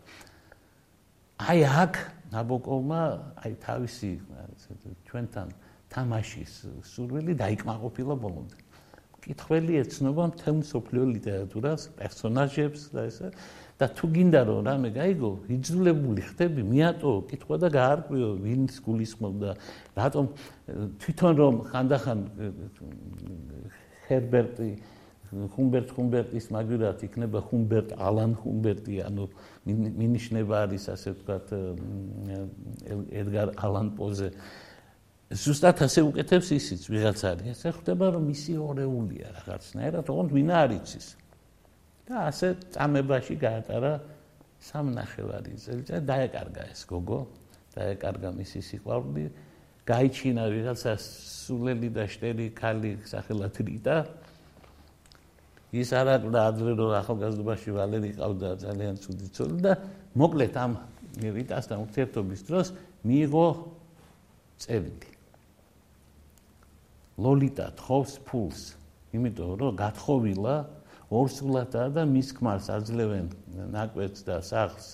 აი 1.39 1.59
აქ 1.63 1.93
ნაბოკოვმა 2.35 3.01
აი 3.43 3.53
თავისი 3.63 4.11
ჩვენთან 5.07 5.47
თამაშის 5.89 6.53
სურვილი 6.83 7.33
დაიკმაყოფილა 7.39 8.15
ბოლომდე. 8.19 8.57
კითხველი 9.19 9.73
ეცნობა 9.83 10.23
მთელ 10.31 10.55
მსოფლიო 10.63 11.03
ლიტერატურას, 11.15 11.81
პერსონაჟებს 11.99 12.81
და 12.95 13.01
ესე 13.09 13.27
და 13.79 13.87
თუ 13.95 14.05
გინდა 14.15 14.41
რომ 14.47 14.59
რამე 14.67 14.89
გაიგო, 14.95 15.31
იძულებული 15.55 16.21
ხდები, 16.27 16.61
მიატო 16.67 17.11
კითხვა 17.31 17.55
და 17.63 17.67
გაარკვიო 17.71 18.29
ვინც 18.43 18.71
გულისხმობდა, 18.83 19.51
რატომ 19.95 20.25
თვითონ 20.99 21.33
რომ 21.39 21.55
ხანდახან 21.71 22.19
ჰერბერტი 24.07 24.71
ჰუმბერტ 25.29 25.91
ჰუმბერტის 25.93 26.45
მაგივრად 26.49 27.03
იქნება 27.05 27.39
ჰუმბერტ 27.49 27.93
ალან 28.01 28.33
ჰუმბერტი 28.41 28.95
ანუ 29.05 29.25
მინიშნება 29.69 30.55
არის 30.65 30.83
ასე 30.89 31.09
ვთქვათ 31.13 31.47
ედგარ 33.13 33.53
ალან 33.61 33.87
პოზე. 33.93 34.29
ზუსტად 35.29 35.77
ასე 35.85 36.01
უკეთებს 36.09 36.49
ისიც 36.57 36.81
ვიღაც 36.89 37.19
არის. 37.29 37.47
ასე 37.53 37.69
ხვდება 37.77 38.05
რომ 38.17 38.23
მისი 38.33 38.53
ორეულია 38.57 39.27
რაღაცნაირად 39.37 40.03
თქო 40.09 40.23
ვინ 40.33 40.49
არის 40.49 40.89
ის 40.97 41.07
და 42.09 42.15
ასე 42.33 42.47
წამებაში 42.73 43.35
გაატარა 43.37 43.93
სამნახევარი 44.57 45.53
წელიწადი 45.61 46.05
დაეკარგა 46.09 46.63
ეს 46.73 46.81
გოგო 46.89 47.19
დაეკარგა 47.77 48.29
მისი 48.33 48.59
სიყვარული. 48.65 49.25
გაიჩინა 49.89 50.43
ვიღაცა 50.53 50.93
სულელი 51.01 51.89
და 51.93 52.03
შტერი 52.05 52.47
ქალი 52.53 52.91
სახელად 53.09 53.55
რიტა 53.57 53.97
ის 55.69 55.89
არ 55.93 56.07
აკვდა 56.17 56.39
ადრე 56.49 56.71
რომ 56.73 56.93
ახალგაზრდობაში 56.97 57.69
ვალერი 57.77 58.11
ყავდა 58.17 58.49
ძალიან 58.65 58.95
ცუდი 59.03 59.27
ცოლი 59.37 59.57
და 59.61 59.73
მოკლედ 60.17 60.55
ამ 60.57 60.71
რიტასთან 61.21 61.77
ურთიერთობის 61.85 62.41
დროს 62.49 62.67
მიიღო 63.05 63.47
წერილი 64.65 65.11
ლოლიტა 67.19 67.65
თხოვს 67.77 68.13
ფულს 68.25 68.61
იმიტომ 69.13 69.49
რომ 69.61 69.71
გათხოვილა 69.77 70.55
ორსულადაა 71.09 71.89
და 71.93 72.01
მის 72.05 72.29
ქმარს 72.37 72.67
აძლევენ 72.73 73.27
ნაკვეთს 73.73 74.21
და 74.25 74.41
სახლს 74.45 74.87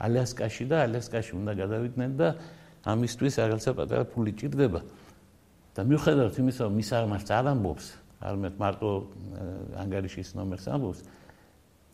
ალიასკაში 0.00 0.64
და 0.68 0.76
ალიასკაში 0.84 1.32
უნდა 1.38 1.52
გადავიდნენ 1.60 2.10
და 2.16 2.28
ამისთვის 2.82 3.34
რაღაცა 3.40 3.70
პატარა 3.78 4.04
ფული 4.10 4.32
ჭირდება. 4.36 4.80
და 5.72 5.80
მიუხედავად 5.88 6.34
იმისა 6.36 6.62
რომ 6.68 6.74
მის 6.76 6.88
აღმართ 6.92 7.28
არ 7.32 7.46
ამბობს 7.56 7.86
არამედ 8.22 8.54
მარტო 8.62 8.90
ანგარიშის 9.82 10.30
ნომერს 10.38 10.66
ამბობს. 10.72 11.00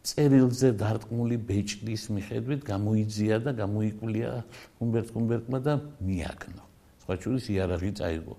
წერილზე 0.08 0.68
დარწმული 0.80 1.36
ბეჭდის 1.48 2.04
მიხედვით 2.14 2.60
გამოიძია 2.64 3.36
და 3.44 3.50
გამოიკვლია 3.58 4.30
უმბერტ 4.80 5.08
უმბერტმა 5.18 5.58
და 5.64 5.74
მიაგნო. 6.00 6.62
სხვა 7.02 7.14
შორის 7.24 7.44
იარაღი 7.52 7.92
წაიღო. 7.98 8.34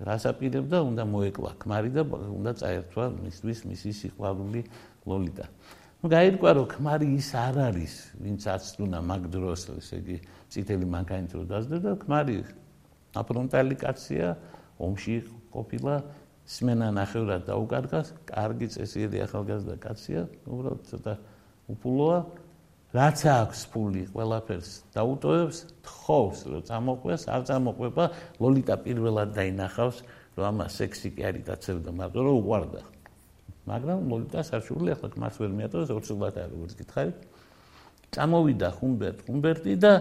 რასაპირებდა 0.00 0.78
უნდა 0.90 1.04
მოეკლა 1.04 1.50
ქმარი 1.60 1.90
და 1.92 2.02
უნდა 2.08 2.52
წაერთვა 2.60 3.04
მისთვის 3.20 3.58
მისი 3.68 3.90
სიყვარული 4.00 4.60
ლოლიტა. 5.04 5.46
ну 6.00 6.08
გაირკვა 6.08 6.50
რომ 6.56 6.66
ქმარი 6.72 7.06
ის 7.20 7.28
არ 7.36 7.56
არის 7.68 7.94
ვინც 8.16 8.40
აცდუნა 8.48 9.00
მაგ 9.04 9.22
დროს 9.28 9.68
ესე 9.76 9.96
იგი 10.00 10.16
წითელი 10.48 10.86
მანქანით 10.88 11.32
რო 11.36 11.42
დაძდა 11.44 11.92
ქმარი 12.00 12.36
აფრონტალი 13.20 13.76
კაცია 13.76 14.26
ომში 14.80 15.16
ყოფილა 15.52 15.94
სმენა 16.50 16.88
ნახევრად 16.96 17.44
დაუკარგა 17.46 18.00
კარგი 18.26 18.66
წესიერი 18.74 19.22
ახალგაზრდა 19.22 19.76
კაცია 19.84 20.22
უბრალოდ 20.50 20.82
ცოტა 20.90 21.14
უფულოა. 21.70 22.18
რაც 22.90 23.18
აქვს 23.30 23.60
ფული 23.70 24.02
ყველაფერს 24.10 24.70
დაუტოვებს 24.90 25.58
თხოვს 25.86 26.38
რომ 26.50 26.62
წამოყვეს 26.66 27.22
არ 27.30 27.42
წამოყვება 27.46 28.04
ლოლიტა 28.42 28.74
პირველად 28.82 29.30
დაინახავს 29.38 29.98
რომ 30.34 30.44
ამას 30.50 30.72
სექსი 30.74 31.08
კი 31.14 31.22
არის 31.30 31.44
დაცევდა 31.46 31.90
მაგრამ 31.94 32.24
რომ 32.26 32.36
უყვარდა. 32.42 32.82
მაგრამ 33.70 33.98
ლოლიტა 34.10 34.40
საშუალო 34.50 34.90
ახლა 34.98 35.08
მას 35.22 35.34
ვერ 35.38 35.50
მიატოვებს 35.54 35.90
ორსულად 35.94 36.34
არის 36.34 36.50
როგორც 36.50 36.72
გითხარი. 36.82 37.12
წამოვიდა 38.10 38.68
ხუმბერტ 38.74 39.18
ხუმბერტი 39.22 39.72
და 39.78 39.92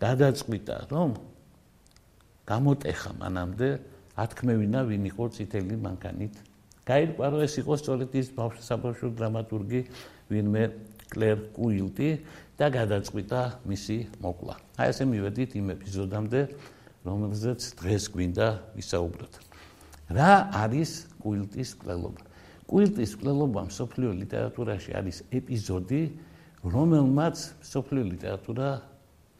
გადაწყვიტა 0.00 0.76
რომ 0.88 1.10
გამოტეხა 2.48 3.10
მანამდე 3.20 3.68
ათქმევინა 4.16 4.80
ვინ 4.90 5.04
იყო 5.10 5.24
წითელი 5.36 5.76
მანქანით 5.86 6.34
გაირკვა 6.90 7.26
რომ 7.30 7.42
ეს 7.44 7.54
იყო 7.60 7.74
სწორედ 7.78 8.14
ის 8.18 8.28
ბავშვსაბავშვო 8.34 9.08
დრამატურგი 9.14 9.80
ვინმე 10.32 10.64
კლერ 11.10 11.38
კუილტი 11.54 12.10
და 12.58 12.66
გადაწყვიტა 12.70 13.40
მისი 13.66 13.96
მოკლა. 14.22 14.54
აი 14.78 14.86
ესე 14.92 15.04
მივედით 15.10 15.50
იმ 15.60 15.66
ეპიზოდამდე, 15.74 16.40
რომელზეც 17.06 17.60
დღეს 17.80 18.04
გვინდა 18.14 18.46
ვისაუბროთ. 18.78 19.34
რა 20.16 20.32
არის 20.54 20.90
კუილტის 21.22 21.70
კვლელობა? 21.80 22.22
კუილტის 22.70 23.12
კვლელობა 23.18 23.60
სოფლიო 23.74 24.10
ლიტერატურაში 24.22 24.90
არის 24.94 25.16
ეპიზოდი, 25.34 26.02
რომელმაც 26.62 27.36
სოფლიო 27.66 28.04
ლიტერატურა 28.14 28.68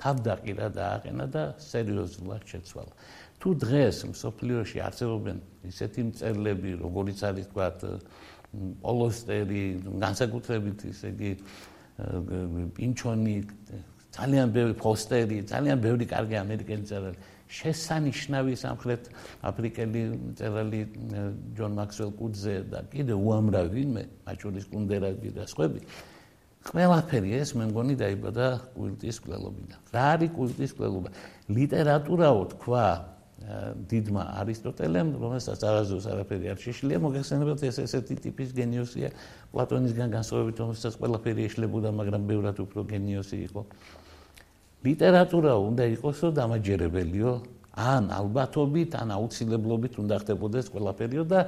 თავდაყირა 0.00 0.66
და 0.72 0.84
აყენა 0.96 1.26
და 1.28 1.42
სერიოზულად 1.60 2.42
შეცვალა. 2.48 2.92
თუ 3.40 3.48
დღეს 3.56 3.96
სოფლიოში 4.20 4.78
არსებობენ 4.84 5.38
ისეთი 5.64 6.00
მწერლები, 6.12 6.70
როგორიც 6.84 7.18
არის 7.24 7.46
თქვათ 7.50 7.78
პოლოსტერი, 8.84 9.64
განსაკუთრებით 9.96 10.78
ისე 10.92 11.06
იგი 11.14 11.30
პინჩონი, 12.76 13.36
ძალიან 14.10 14.46
ბევრი 14.52 14.74
ფოსტერი, 14.76 15.38
ძალიან 15.48 15.78
ბევრი 15.80 16.04
კარგი 16.10 16.36
ამერიკელი 16.44 16.84
წერალი. 16.84 17.18
შესანიშნავი 17.50 18.54
სამხრეთ 18.54 19.02
აფრიკელი 19.42 20.02
წერალი 20.38 20.80
ჯონ 21.58 21.72
მაქსველ 21.80 22.10
კუდზე 22.14 22.54
და 22.70 22.78
კიდე 22.92 23.14
უამრავი 23.18 23.70
ვინმე, 23.74 24.02
მაჩურის 24.26 24.66
კუნდერაგი 24.70 25.30
და 25.34 25.44
სხვები. 25.50 25.80
ყველაფერი 26.60 27.30
ეს 27.40 27.50
მე 27.56 27.64
მგონი 27.72 27.94
დაიბადა 27.96 28.46
კულტის 28.76 29.16
კვლელობიდან. 29.24 29.78
რა 29.90 30.04
არის 30.14 30.30
კულტის 30.36 30.70
კვლელობა? 30.76 31.08
ლიტერატურაო 31.50 32.42
თქვა 32.54 32.86
დიდმა 33.90 34.22
არისტოტელემ, 34.40 35.10
რომელსაც 35.16 35.60
არასდროს 35.64 36.06
არაფერი 36.12 36.46
არ 36.52 36.58
შეშლია, 36.60 36.98
მოგეხსენებათ 37.00 37.62
ეს 37.66 37.78
ესეთი 37.82 38.16
ტიპის 38.28 38.52
გენიოსია 38.52 39.08
პლატონისგან 39.54 40.08
განსხვავებით, 40.12 40.56
რომელსაც 40.60 40.94
ყველაფერი 41.00 41.42
ეშლებოდა, 41.48 41.88
მაგრამ 41.96 42.22
ბევრად 42.28 42.56
უფრო 42.60 42.80
გენიოსი 42.92 43.38
იყო. 43.48 43.62
ლიტერატურა 44.84 45.52
უნდა 45.56 45.84
იყოსო 45.96 46.28
დამაჯერებელიო, 46.36 47.32
ან 47.80 48.12
ალბათობით, 48.12 48.96
ან 49.00 49.08
აუცილებლობით 49.16 49.94
უნდა 50.04 50.14
ხდებოდეს 50.20 50.66
ყველაფერიო 50.74 51.24
და 51.24 51.40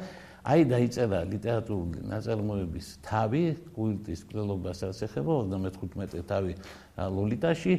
აი 0.43 0.61
დაიწერა 0.67 1.19
ლიტერატურული 1.31 2.03
ნაწარმოების 2.09 2.87
თავი, 3.07 3.45
კულტის 3.77 4.21
კვლელობასაც 4.27 4.97
ეხება 5.07 5.33
35 5.47 6.25
თავი 6.27 6.53
ლოლიტაში 6.99 7.75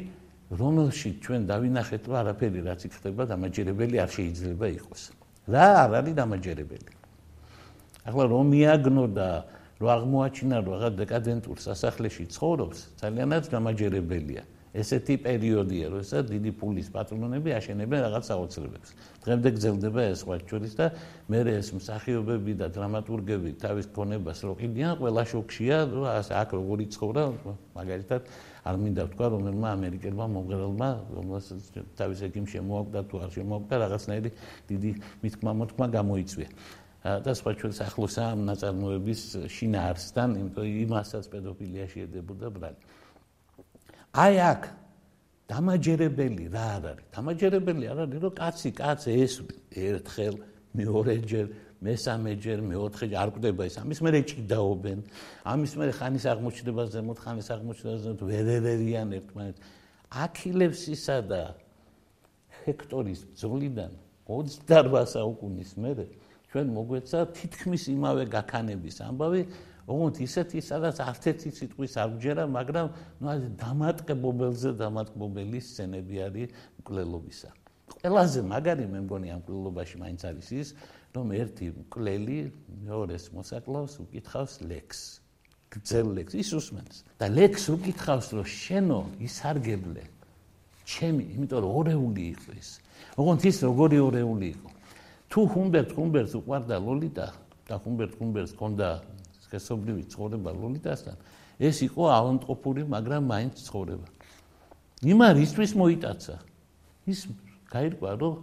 რომელშიც 0.52 1.14
ჩვენ 1.24 1.40
დავინახეთ 1.48 2.02
რომ 2.08 2.16
არაფერი 2.20 2.60
რაც 2.68 2.80
იქ 2.84 2.92
ხდება 3.00 3.22
დამაჯერებელი 3.32 3.96
არ 4.04 4.10
შეიძლება 4.12 4.66
იყოს. 4.76 5.02
რა 5.48 5.66
არ 5.84 5.90
არის 6.00 6.14
დამაჯერებელი? 6.20 6.90
ახლა 8.04 8.24
რომ 8.28 8.44
მიაგნო 8.52 9.04
და 9.16 9.28
რომ 9.80 9.88
აღმოაჩინა 9.96 10.56
რომ 10.60 10.72
რაღაც 10.76 10.94
დეკადენტურ 11.00 11.56
სასახლეში 11.68 12.24
ცხოვრობს, 12.36 12.78
ძალიანაც 13.00 13.44
დამაჯერებელია. 13.48 14.44
ესეთი 14.74 15.14
პერიოდია, 15.22 15.86
როდესაც 15.86 16.24
დიდი 16.34 16.50
ფულის 16.58 16.88
პატრონები 16.90 17.50
აშენებენ 17.54 18.00
რაღაც 18.10 18.24
საოცრებებს. 18.26 18.88
დღემდე 19.22 19.48
გრძელდება 19.54 20.02
ეს 20.10 20.18
სხვა 20.26 20.34
ჩვენის 20.50 20.74
და 20.74 20.86
მე 21.30 21.38
ეს 21.54 21.68
მსახიობები 21.78 22.52
და 22.58 22.66
დრამატურგები 22.74 23.50
თავის 23.62 23.86
ქონებას 23.94 24.38
რო 24.42 24.54
ყიდიან, 24.58 24.92
ყველა 24.98 25.22
შოქშია, 25.30 25.76
რომ 25.94 26.04
აქ 26.10 26.48
როგორი 26.58 26.84
ცხოვრა, 26.90 27.22
მაგალითად 27.78 28.22
არ 28.64 28.76
მინდა 28.80 29.02
ვთქვა 29.08 29.26
რომელმა 29.34 29.68
ამერიკელმა 29.76 30.26
მომღერალმა 30.34 30.88
რომელსაც 31.16 31.60
თავის 32.00 32.20
ეკიმ 32.28 32.46
შემოაგდა 32.48 33.00
თუ 33.10 33.16
არ 33.24 33.30
შემოაგდა 33.36 33.74
რაღაცნაირი 33.84 34.30
დიდი 34.70 34.90
მithkma 35.24 35.50
მოთქმა 35.60 35.86
გამოიწვია. 35.96 36.48
და 37.04 37.32
სხვა 37.36 37.50
ჩვენს 37.60 37.78
ახლოს 37.84 38.16
ამ 38.16 38.38
ნაწარმოების 38.48 39.20
შინაარსთან 39.52 40.28
იმიტომ 40.40 40.66
იმასაც 40.88 41.24
პედოფილია 41.28 41.84
შეედებოდა 41.92 42.46
ბრალი. 42.56 42.80
აი 44.24 44.34
აქ 44.40 44.62
დამაჯერებელი 45.52 46.44
რა 46.48 46.64
არ 46.76 46.84
არის? 46.90 47.06
დამაჯერებელი 47.12 47.84
არ 47.92 47.98
არის 48.08 48.20
რომ 48.24 48.32
კაცი 48.40 48.70
კაცს 48.80 49.04
ეს 49.12 49.34
ერთხელ 49.76 50.34
მეორეჯერ 50.72 51.46
მესამეჯერ, 51.84 52.58
მეოთხეჯერ 52.64 53.18
არ 53.20 53.30
კვდება 53.36 53.62
ეს. 53.68 53.76
ამის 53.84 54.00
მერე 54.00 54.18
ჭიდაობენ. 54.24 54.98
ამის 55.44 55.72
მერე 55.76 55.92
ხანის 56.00 56.24
აღმოჩნდებაზე, 56.32 56.98
მოთ 57.04 57.18
ხანის 57.24 57.48
აღმოჩნდებაზე 57.54 58.10
ვერერერიან 58.24 59.08
ერთმანეთს. 59.20 59.60
აქილევსისა 60.24 61.16
და 61.28 61.42
ჰექტორის 62.64 63.20
ბრძოლიდან 63.34 63.92
28 64.24 65.04
საუკუნის 65.12 65.70
მერე 65.76 66.06
ჩვენ 66.54 66.66
მოგვეცა 66.70 67.18
თითქმის 67.34 67.82
იმავე 67.90 68.24
გაქანების 68.30 68.96
ამბავი, 69.04 69.42
ოღონდ 69.90 70.16
ისეთი 70.22 70.58
სადაც 70.62 70.96
არცერთი 71.02 71.50
სიტყვის 71.50 71.92
არ 71.98 72.08
გჯერა, 72.14 72.44
მაგრამ 72.46 72.86
ნუ 73.20 73.26
აი 73.34 73.38
დამატკბობელზე 73.58 74.70
დამატკბობელი 74.78 75.60
სცენები 75.60 76.16
არის 76.24 76.48
მკვლელობისა. 76.78 77.50
ყველაზე 78.00 78.40
მაგარი 78.54 78.84
მე 78.86 79.00
მგონი 79.04 79.28
ამ 79.34 79.40
მკვლელობაში 79.42 79.96
მაინც 79.98 80.20
არის 80.30 80.48
ის, 80.54 80.68
რომ 81.14 81.30
ერთი 81.30 81.70
მკვლელი 81.70 82.38
მეორეს 82.82 83.30
მოსაკლავს 83.30 83.92
უკითხავს 84.02 84.54
ლექს. 84.66 85.00
გძელ 85.70 86.08
ლექს 86.10 86.34
ის 86.34 86.50
უსმენს. 86.58 86.96
და 87.18 87.26
ლექს 87.30 87.70
უკითხავს 87.70 88.28
რომ 88.34 88.46
შენო 88.50 89.00
ისარგებლე 89.22 90.04
ჩემი 90.82 91.24
იმიტომ 91.38 91.60
რომ 91.62 91.70
ორეული 91.70 92.24
იყო 92.34 92.50
ის 92.58 92.68
ოღონდ 93.14 93.40
ის 93.46 93.56
როგორი 93.62 93.98
ორეული 94.02 94.48
იყო? 94.58 94.68
თუ 95.30 95.40
ჰუმბერტ 95.54 95.90
ჰუმბერტს 95.94 96.34
უყვარდა 96.34 96.76
ლოლიტა 96.82 97.26
და 97.70 97.74
ჰუმბერტ 97.78 98.12
ჰუმბერტს 98.18 98.52
ჰქონდა 98.58 98.88
სქესობრივი 99.46 100.02
ცხოვრება 100.10 100.50
ლოლიტასთან 100.50 101.16
ეს 101.62 101.76
იყო 101.86 102.02
ავანტყოფური 102.10 102.82
მაგრამ 102.90 103.22
მაინც 103.30 103.54
ცხოვრება. 103.70 104.06
იმარისთვის 105.06 105.70
მოიტაცა. 105.78 106.34
ის 107.06 107.20
გაირკვა 107.70 108.10
რომ 108.18 108.34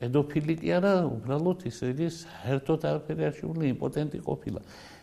პედოფილი 0.00 0.54
კი 0.60 0.68
არა, 0.80 0.94
უბრალოდ 1.12 1.68
ისე 1.70 1.84
იგი 1.92 2.08
საერთოდ 2.08 2.80
არაფერი 2.90 3.22
არ 3.28 3.34
შეუძლია 3.40 3.68
იმპოტენტი 3.76 4.18
ყოფილა. 4.24 4.60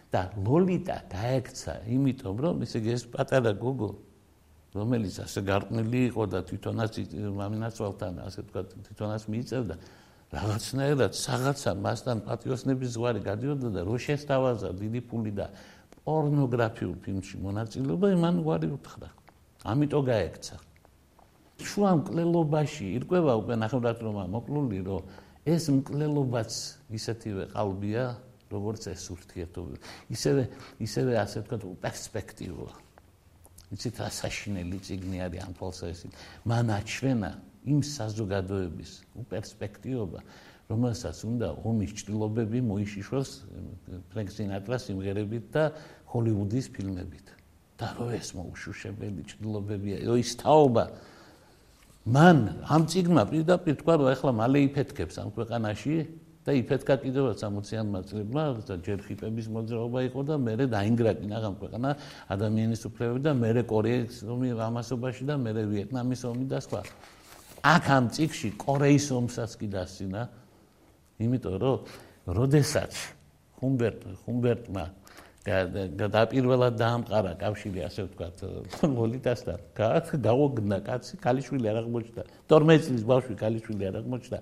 და 0.07 0.21
ლოლიტა 0.39 0.97
გაექცა, 1.11 1.73
იმიტომ 1.91 2.35
რომ 2.39 2.55
ისე 2.63 2.79
იგი 2.79 2.91
ეს 2.95 3.03
პატარა 3.11 3.51
გოგო 3.59 3.91
რომელიც 4.77 5.15
ასე 5.25 5.39
გარყნილი 5.47 6.01
იყო 6.11 6.23
და 6.31 6.39
თვითონაც 6.47 6.91
მამინაცვალთან 7.41 8.13
ასე 8.23 8.41
თქვა 8.47 8.61
თვითონაც 8.87 9.23
მიიწევდა 9.31 9.75
რაღაცნაირად 10.27 11.11
რაღაცა 11.15 11.71
მასთან 11.87 12.17
პატრიოტების 12.27 12.89
ზღვარი 12.95 13.21
გადიოდა 13.23 13.67
და 13.75 13.81
რო 13.87 13.95
შესთავაზა 14.07 14.69
დიდი 14.79 15.01
ფული 15.07 15.31
და 15.39 15.47
პორნოგრაფიულ 16.03 16.95
ფილმში 17.03 17.35
მონაწილეობა 17.43 18.07
იმან 18.15 18.35
გვარი 18.43 18.67
უთხრა. 18.75 19.07
ამიტომ 19.71 20.03
გაექცა. 20.07 20.55
შუა 21.57 21.91
მკვლელობაში 22.01 22.85
ირკვევა 23.01 23.33
უკვე 23.41 23.55
ნახევრად 23.57 23.97
რომ 24.05 24.17
მოკლული 24.33 24.79
რომ 24.85 25.01
ეს 25.47 25.63
მკვლელობაც 25.71 26.51
ისეთივე 26.91 27.43
ყალბია, 27.55 28.05
როგორც 28.51 28.83
ეს 28.91 29.03
ურთიერთობა. 29.11 29.79
ისევე 30.11 30.43
ისევე 30.83 31.13
ასე 31.23 31.37
ვთქვათ, 31.43 31.63
პერსპექტივა. 31.83 32.69
იცით 33.73 33.95
რა 33.99 34.09
საშინელი 34.11 34.77
ციგნი 34.79 35.17
არის 35.27 35.39
ამ 35.43 35.51
თვალსაზრისით. 35.59 36.11
მან 36.47 36.67
აჩვენა 36.77 37.31
იმ 37.67 37.79
საზოგადოების 37.83 38.91
უპერსპექტიობა, 39.23 40.19
რომელსაც 40.71 41.17
უნდა 41.27 41.47
ომის 41.67 41.91
ჭრილობები 41.99 42.59
მოიშიშოს 42.63 43.29
ფრენკ 44.11 44.29
სინატრას 44.31 44.81
სიმღერებით 44.87 45.45
და 45.51 45.63
ჰოლივუდის 46.11 46.67
ფილმებით. 46.75 47.27
და 47.77 47.93
რო 47.93 48.09
ეს 48.17 48.33
მოუშუშებელი 48.33 49.21
ჭრილობებია, 49.37 49.97
ის 50.17 50.33
თაობა 50.41 50.83
მან 52.07 52.37
ამ 52.71 52.87
ციგმა 52.87 53.23
პირდაპირ 53.27 53.75
თქვა 53.83 53.93
რომ 53.99 54.07
ახლა 54.13 54.31
მალე 54.39 54.59
იფეთქებს 54.71 55.19
ამ 55.19 55.29
ქვეყანაში 55.35 55.95
და 56.47 56.53
იფეთქა 56.55 56.95
კიდევაც 57.03 57.43
60-იანმა 57.43 57.99
წლებმა 58.07 58.43
და 58.63 58.75
ჯერ 58.79 59.03
ხიპების 59.03 59.47
მოძრაობა 59.51 59.99
იყო 60.07 60.21
და 60.23 60.35
მერე 60.39 60.65
დაინგრა 60.71 61.11
კიდე 61.19 61.35
ამ 61.43 61.55
ქვეყანა 61.59 61.89
ადამიანის 62.31 62.81
უფლებები 62.87 63.21
და 63.27 63.31
მერე 63.35 63.61
კორეის 63.67 64.23
ომი 64.23 64.55
ამასობაში 64.55 65.23
და 65.27 65.35
მერე 65.35 65.63
ვიეტნამის 65.67 66.21
ომი 66.31 66.45
და 66.47 66.59
სხვა. 66.63 66.81
აქ 67.75 67.83
ამ 67.91 68.05
ციგში 68.15 68.49
კორეის 68.55 69.07
ომსაც 69.11 69.51
კი 69.59 69.67
დასინა 69.67 70.21
იმიტომ 71.19 71.55
რომ 71.59 71.77
როდესაც 72.39 72.93
ჰუმბერტ 73.59 73.99
ჰუმბერტმა 74.23 74.85
გადაპირველად 75.47 76.75
დაამყარა 76.75 77.31
კავშირი 77.39 77.83
ასე 77.87 78.03
ვთქვათ 78.07 78.41
ლოლიტასთან 78.97 79.59
გაოგნა 80.27 80.77
კაცი 80.83 81.19
კალიშვილი 81.23 81.69
არ 81.71 81.77
აღმოჩნდა. 81.81 82.23
12 82.51 82.83
წლის 82.87 83.03
ბავშვი 83.07 83.35
კალიშვილი 83.39 83.83
არ 83.87 83.95
აღმოჩნდა. 84.01 84.37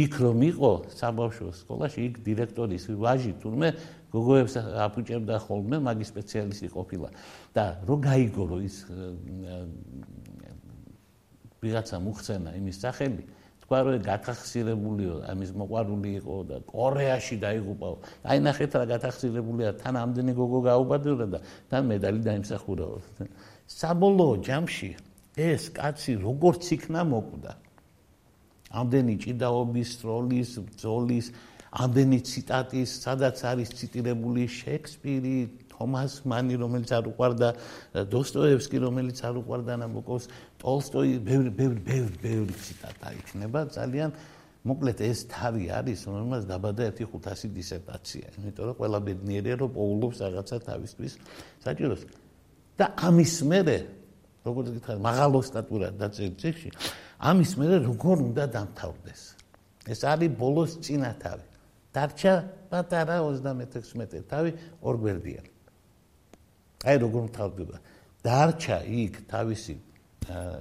იქ 0.00 0.12
რომ 0.24 0.40
იყო 0.48 0.70
საბავშვო 0.96 1.48
სკოლაში 1.60 2.00
იქ 2.08 2.14
დირექტორის 2.24 2.84
ვაჟი 2.88 3.32
თურმე 3.44 3.68
გოგოებს 4.16 4.54
აფუჭებდა 4.86 5.36
ხოლმე 5.44 5.76
მაგის 5.84 6.08
სპეციალისტი 6.16 6.68
ყოფილა. 6.72 7.08
და 7.52 7.64
რო 7.84 7.96
გაიგო 8.00 8.44
რომ 8.48 8.60
ის 8.64 8.76
ვიღაცა 11.60 11.96
მუხცენა 12.00 12.50
იმის 12.56 12.76
სახელი 12.80 13.24
თქვა 13.66 13.78
რომ 13.82 13.96
გათახსირებულიო, 14.06 15.14
ამის 15.26 15.50
მოყვარული 15.58 16.10
იყო 16.22 16.36
და 16.46 16.56
კორეაში 16.70 17.36
დაიღუპაო. 17.42 17.96
აი 18.22 18.38
ნახეთ 18.46 18.72
რა 18.78 18.84
გათახსირებულია, 18.94 19.68
თან 19.82 19.94
ამდენი 20.06 20.32
გოგო 20.38 20.60
გაუბადურა 20.70 21.26
და 21.34 21.38
თან 21.66 21.82
მედალი 21.90 22.20
დაიმსახურაო. 22.22 22.96
საბოლოო 23.66 24.34
ჯამში 24.46 24.90
ეს 25.34 25.62
კაცი 25.74 26.12
როგორც 26.22 26.62
იქნა 26.78 27.00
მოკვდა. 27.10 27.52
ამდენი 28.70 29.14
ჭიდაობის, 29.18 29.88
სტროლის, 29.98 30.50
ბძოლის, 30.62 31.26
ამდენი 31.74 32.18
ციტატის, 32.22 32.90
სადაც 33.02 33.36
არის 33.50 33.68
ციტირებული 33.78 34.46
შექსპირი, 34.46 35.38
თომას 35.76 36.24
მანი 36.24 36.56
რომელიც 36.56 36.90
არ 36.96 37.04
უყვარდა 37.12 37.48
დოსტოევსკი 38.08 38.78
რომელიც 38.80 39.18
არ 39.28 39.40
უყვარდა 39.42 39.74
ნაბოკოვს 39.84 40.24
ტოლსტოი 40.62 41.18
ბევრი 41.20 41.50
ბევრი 41.52 41.80
ბევრი 41.84 42.16
ბევრი 42.24 42.54
ციტატა 42.64 43.08
იქნება. 43.20 43.60
ძალიან 43.76 44.10
მოკლედ 44.66 44.98
ეს 45.04 45.18
თავი 45.30 45.64
არის 45.78 46.00
რომელსაც 46.08 46.44
დაბადა 46.48 46.82
1500 46.96 47.52
დისერტაცია. 47.52 48.24
იმიტომ 48.40 48.64
რომ 48.66 48.76
ყველა 48.80 48.98
ბედნიერია 49.06 49.54
რომ 49.60 49.70
პოულობს 49.76 50.16
რაღაცა 50.24 50.56
თავისთვის 50.68 51.12
საჭიროს. 51.64 52.02
და 52.76 52.86
ამის 53.08 53.34
მერე 53.50 53.78
როგორც 54.44 54.66
გითხარ 54.76 54.96
მაღალო 55.00 55.40
სტატურად 55.48 55.92
დაწერილი 55.96 56.68
ამის 57.16 57.50
მერე 57.56 57.76
როგორ 57.88 58.16
უნდა 58.28 58.44
დამთავრდეს? 58.52 59.22
ეს 59.92 60.00
არის 60.04 60.30
ბოლოს 60.36 60.72
წინა 60.84 61.12
თავი. 61.22 61.46
დარჩა 61.96 62.34
პატარა 62.68 63.16
36 63.24 64.28
თავი 64.28 64.50
ორგვერდიანი 64.84 65.55
აი 66.86 66.96
როგორ 67.02 67.22
მთავრდება. 67.30 67.76
დარჩა 68.22 68.78
იქ 68.86 69.14
თავისი 69.26 69.74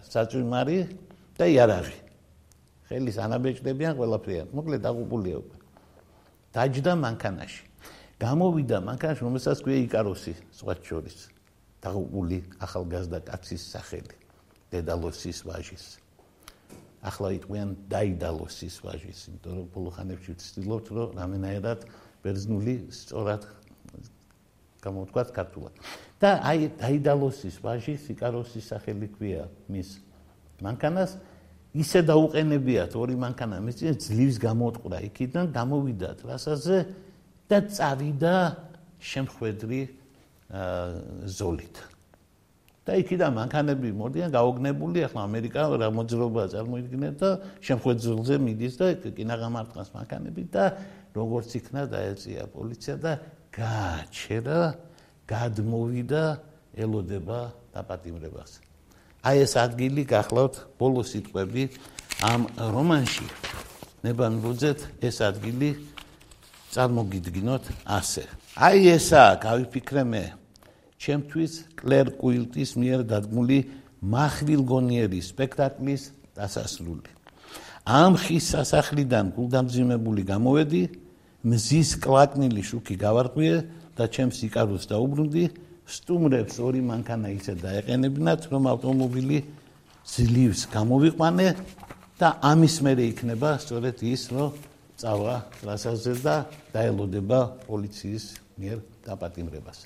საწვიმარი 0.10 0.78
და 1.38 1.46
იარაღი. 1.46 1.98
ხელის 2.90 3.18
ანაბეჭდებიან 3.22 3.94
ყველაფრიან. 3.98 4.48
მოკლედ 4.54 4.82
დაღუპულია 4.86 5.36
უკვე. 5.42 5.58
დაჯდა 6.54 6.94
მანქანაში. 7.06 7.64
გამოვიდა 8.22 8.78
მანქანაში 8.90 9.22
რომელსაც 9.22 9.58
ქვია 9.62 9.78
იკაროსი 9.86 10.34
სხვათ 10.54 10.80
შორის. 10.90 11.18
დაღუპული 11.82 12.40
ახალგაზრდა 12.66 13.20
კაცის 13.30 13.64
სახელი. 13.74 14.16
დედალოსის 14.74 15.40
ვაჟის. 15.46 15.86
ახლა 17.06 17.38
იყვიან 17.38 17.70
დაიდალოსის 17.86 18.76
ვაჟის. 18.82 19.20
იმიტომ 19.30 19.54
რომ 19.58 19.68
ბოლო 19.74 19.90
ხანებში 19.94 20.32
ვცდილობთ 20.34 20.88
რომ 20.90 21.10
რამენაერად 21.22 21.80
ბერძნული 22.26 22.76
სწორად 22.90 23.46
გამოვთქვათ 24.86 25.30
ქართულად. 25.36 25.74
და 26.22 26.30
აი 26.46 26.60
დაიდალოსის 26.80 27.56
ვაჟი 27.60 27.94
სიკაროსის 28.06 28.66
სახელი 28.72 29.08
ქვია 29.18 29.44
მის 29.68 29.90
მანქანას 30.64 31.12
ისე 31.76 32.00
დაუყენებიათ 32.08 32.94
ორი 32.96 33.16
მანქანა 33.20 33.60
მის 33.66 33.76
ძლივს 34.06 34.38
გამოწყდა 34.40 34.98
იქიდან 35.10 35.46
გამოვიდა 35.52 36.10
ტრასაზე 36.22 36.78
და 37.52 37.58
წავიდა 37.68 38.36
შემხვედრი 39.02 39.82
ზოლით. 41.26 41.76
და 42.86 42.94
იქიდან 43.02 43.32
მანქანები 43.34 43.90
მოდიან 43.98 44.30
გაოგნებული 44.30 45.00
ახლა 45.10 45.22
ამერიკა 45.26 45.62
რა 45.82 45.90
მოძრაობა 45.90 46.44
წარმოიდგინეთ 46.54 47.16
და 47.18 47.30
შემხვედრზე 47.66 48.36
მიდის 48.46 48.74
და 48.78 48.86
კინაღამარტყას 49.10 49.90
მანქანები 49.98 50.44
და 50.54 50.64
როგორც 51.18 51.50
იქნა 51.58 51.82
დაეწია 51.90 52.46
პოლიცია 52.54 52.96
და 53.02 53.12
გააჩერა, 53.56 54.76
გადმოვიდა, 55.26 56.24
ელოდება 56.76 57.40
დაპატიმრებას. 57.72 58.60
აი 59.26 59.38
ეს 59.48 59.54
ადგილი 59.58 60.04
გახლავთ 60.06 60.56
ბოლო 60.78 61.02
სიტყვები 61.08 61.64
ამ 62.22 62.42
რომანში. 62.60 63.28
ნებანბუძეთ 64.06 64.80
ეს 65.02 65.18
ადგილი 65.24 65.70
წარმოგიდგინოთ 66.76 67.64
ასე. 67.88 68.24
აი 68.60 68.80
ესა 68.96 69.24
გავიფიქრე 69.42 70.04
მე. 70.04 70.24
ჩემთვის 71.00 71.54
კლერ 71.80 72.08
კუილტის 72.22 72.72
მიერ 72.76 73.00
დადგმული 73.08 73.60
מחვილგონიერი 74.04 75.20
სპექტაკლის 75.32 76.04
დასასრული. 76.38 77.10
ამ 77.86 78.14
ხის 78.18 78.46
სასახლიდან 78.54 79.26
გულდამძიმებული 79.38 80.22
გამოვედი 80.26 80.84
მზის 81.46 81.90
კლაკნილი 82.02 82.64
შუქი 82.66 82.96
გავარყვიე 82.98 83.56
და 83.94 84.06
ჩემს 84.10 84.40
იკაროს 84.50 84.90
დაუბრუნდი 84.90 85.44
სტუმრებს 85.86 86.58
ორი 86.58 86.82
მანქანა 86.82 87.30
ისე 87.38 87.54
დაეყენებინათ 87.62 88.50
რომ 88.50 88.64
ავტომობილი 88.74 89.38
ძლივს 90.10 90.62
გამოვიყვანე 90.74 91.48
და 92.18 92.28
ამის 92.50 92.76
მერე 92.82 93.06
იქნება 93.14 93.50
სწორედ 93.62 94.02
ის 94.10 94.24
რომ 94.34 94.58
წავა 94.98 95.36
ტრასაზე 95.62 96.14
და 96.26 96.36
დაელოდება 96.74 97.40
პოლიციის 97.70 98.26
მიერ 98.58 98.78
დაპატიმრებას. 99.06 99.80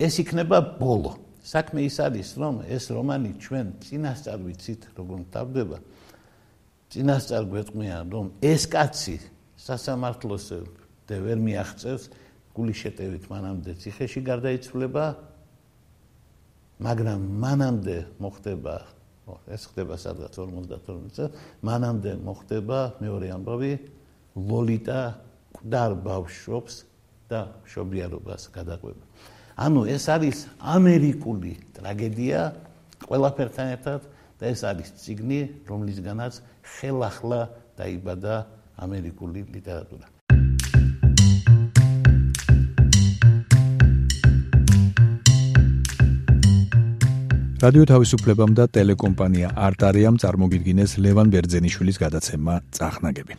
ეს 0.00 0.14
იქნება 0.24 0.58
ბოლო. 0.82 1.22
საქმე 1.44 1.86
ის 1.86 1.96
არის 2.02 2.28
რომ 2.34 2.54
ეს 2.66 2.84
რომანი 2.92 3.30
ჩვენ 3.40 3.66
წინასწარ 3.84 4.38
ვიცით 4.42 4.82
როგორ 4.98 5.18
მთავრდება. 5.28 5.78
წინასწარ 6.90 7.42
გვეტყვიან 7.52 8.04
რომ 8.10 8.26
ეს 8.42 8.62
კაცი 8.66 9.16
სასამართლოს 9.58 10.46
და 11.08 11.16
ვერ 11.24 11.38
მიაღწევს 11.42 12.04
გულიშეტევით 12.54 13.24
მანამდე 13.30 13.74
ციხეში 13.82 14.20
გარდაიცვლება 14.26 15.04
მაგრამ 16.78 17.20
მანამდე 17.42 17.96
მოხდება 18.22 18.76
ეს 19.52 19.62
ხდება 19.68 19.94
სადღაც 20.00 20.34
52 20.40 21.12
წელს 21.16 21.32
მანამდე 21.66 22.12
მოხდება 22.24 22.78
მეორე 23.02 23.28
ამბავი 23.36 23.72
ლოლიტა 24.38 25.00
ყდარ 25.58 25.92
ბავშვობს 26.06 26.74
და 27.28 27.40
შობიარობას 27.68 28.48
გადაყვება. 28.54 29.04
ანუ 29.58 29.80
ეს 29.90 30.04
არის 30.08 30.38
ამერიკული 30.62 31.52
ტრაგედია 31.76 32.40
ყველაფერთან 33.04 33.66
ერთად 33.74 34.00
და 34.38 34.44
ეს 34.48 34.62
არის 34.62 34.88
ციგნი 35.02 35.40
რომლისგანაც 35.66 36.40
ხელახლა 36.78 37.40
დაიბადა 37.74 38.36
ამერიკული 38.84 39.44
ლიტერატურა. 39.54 40.06
რადიო 47.58 47.84
თავისუფლებამ 47.90 48.52
და 48.54 48.68
ტელეკომპანია 48.70 49.48
არტარიამ 49.66 50.20
წარმოგიდგინეს 50.22 50.94
ლევან 51.02 51.34
ბერძენიშვილის 51.34 51.98
გადაცემა 52.04 52.60
წახნაგები 52.78 53.38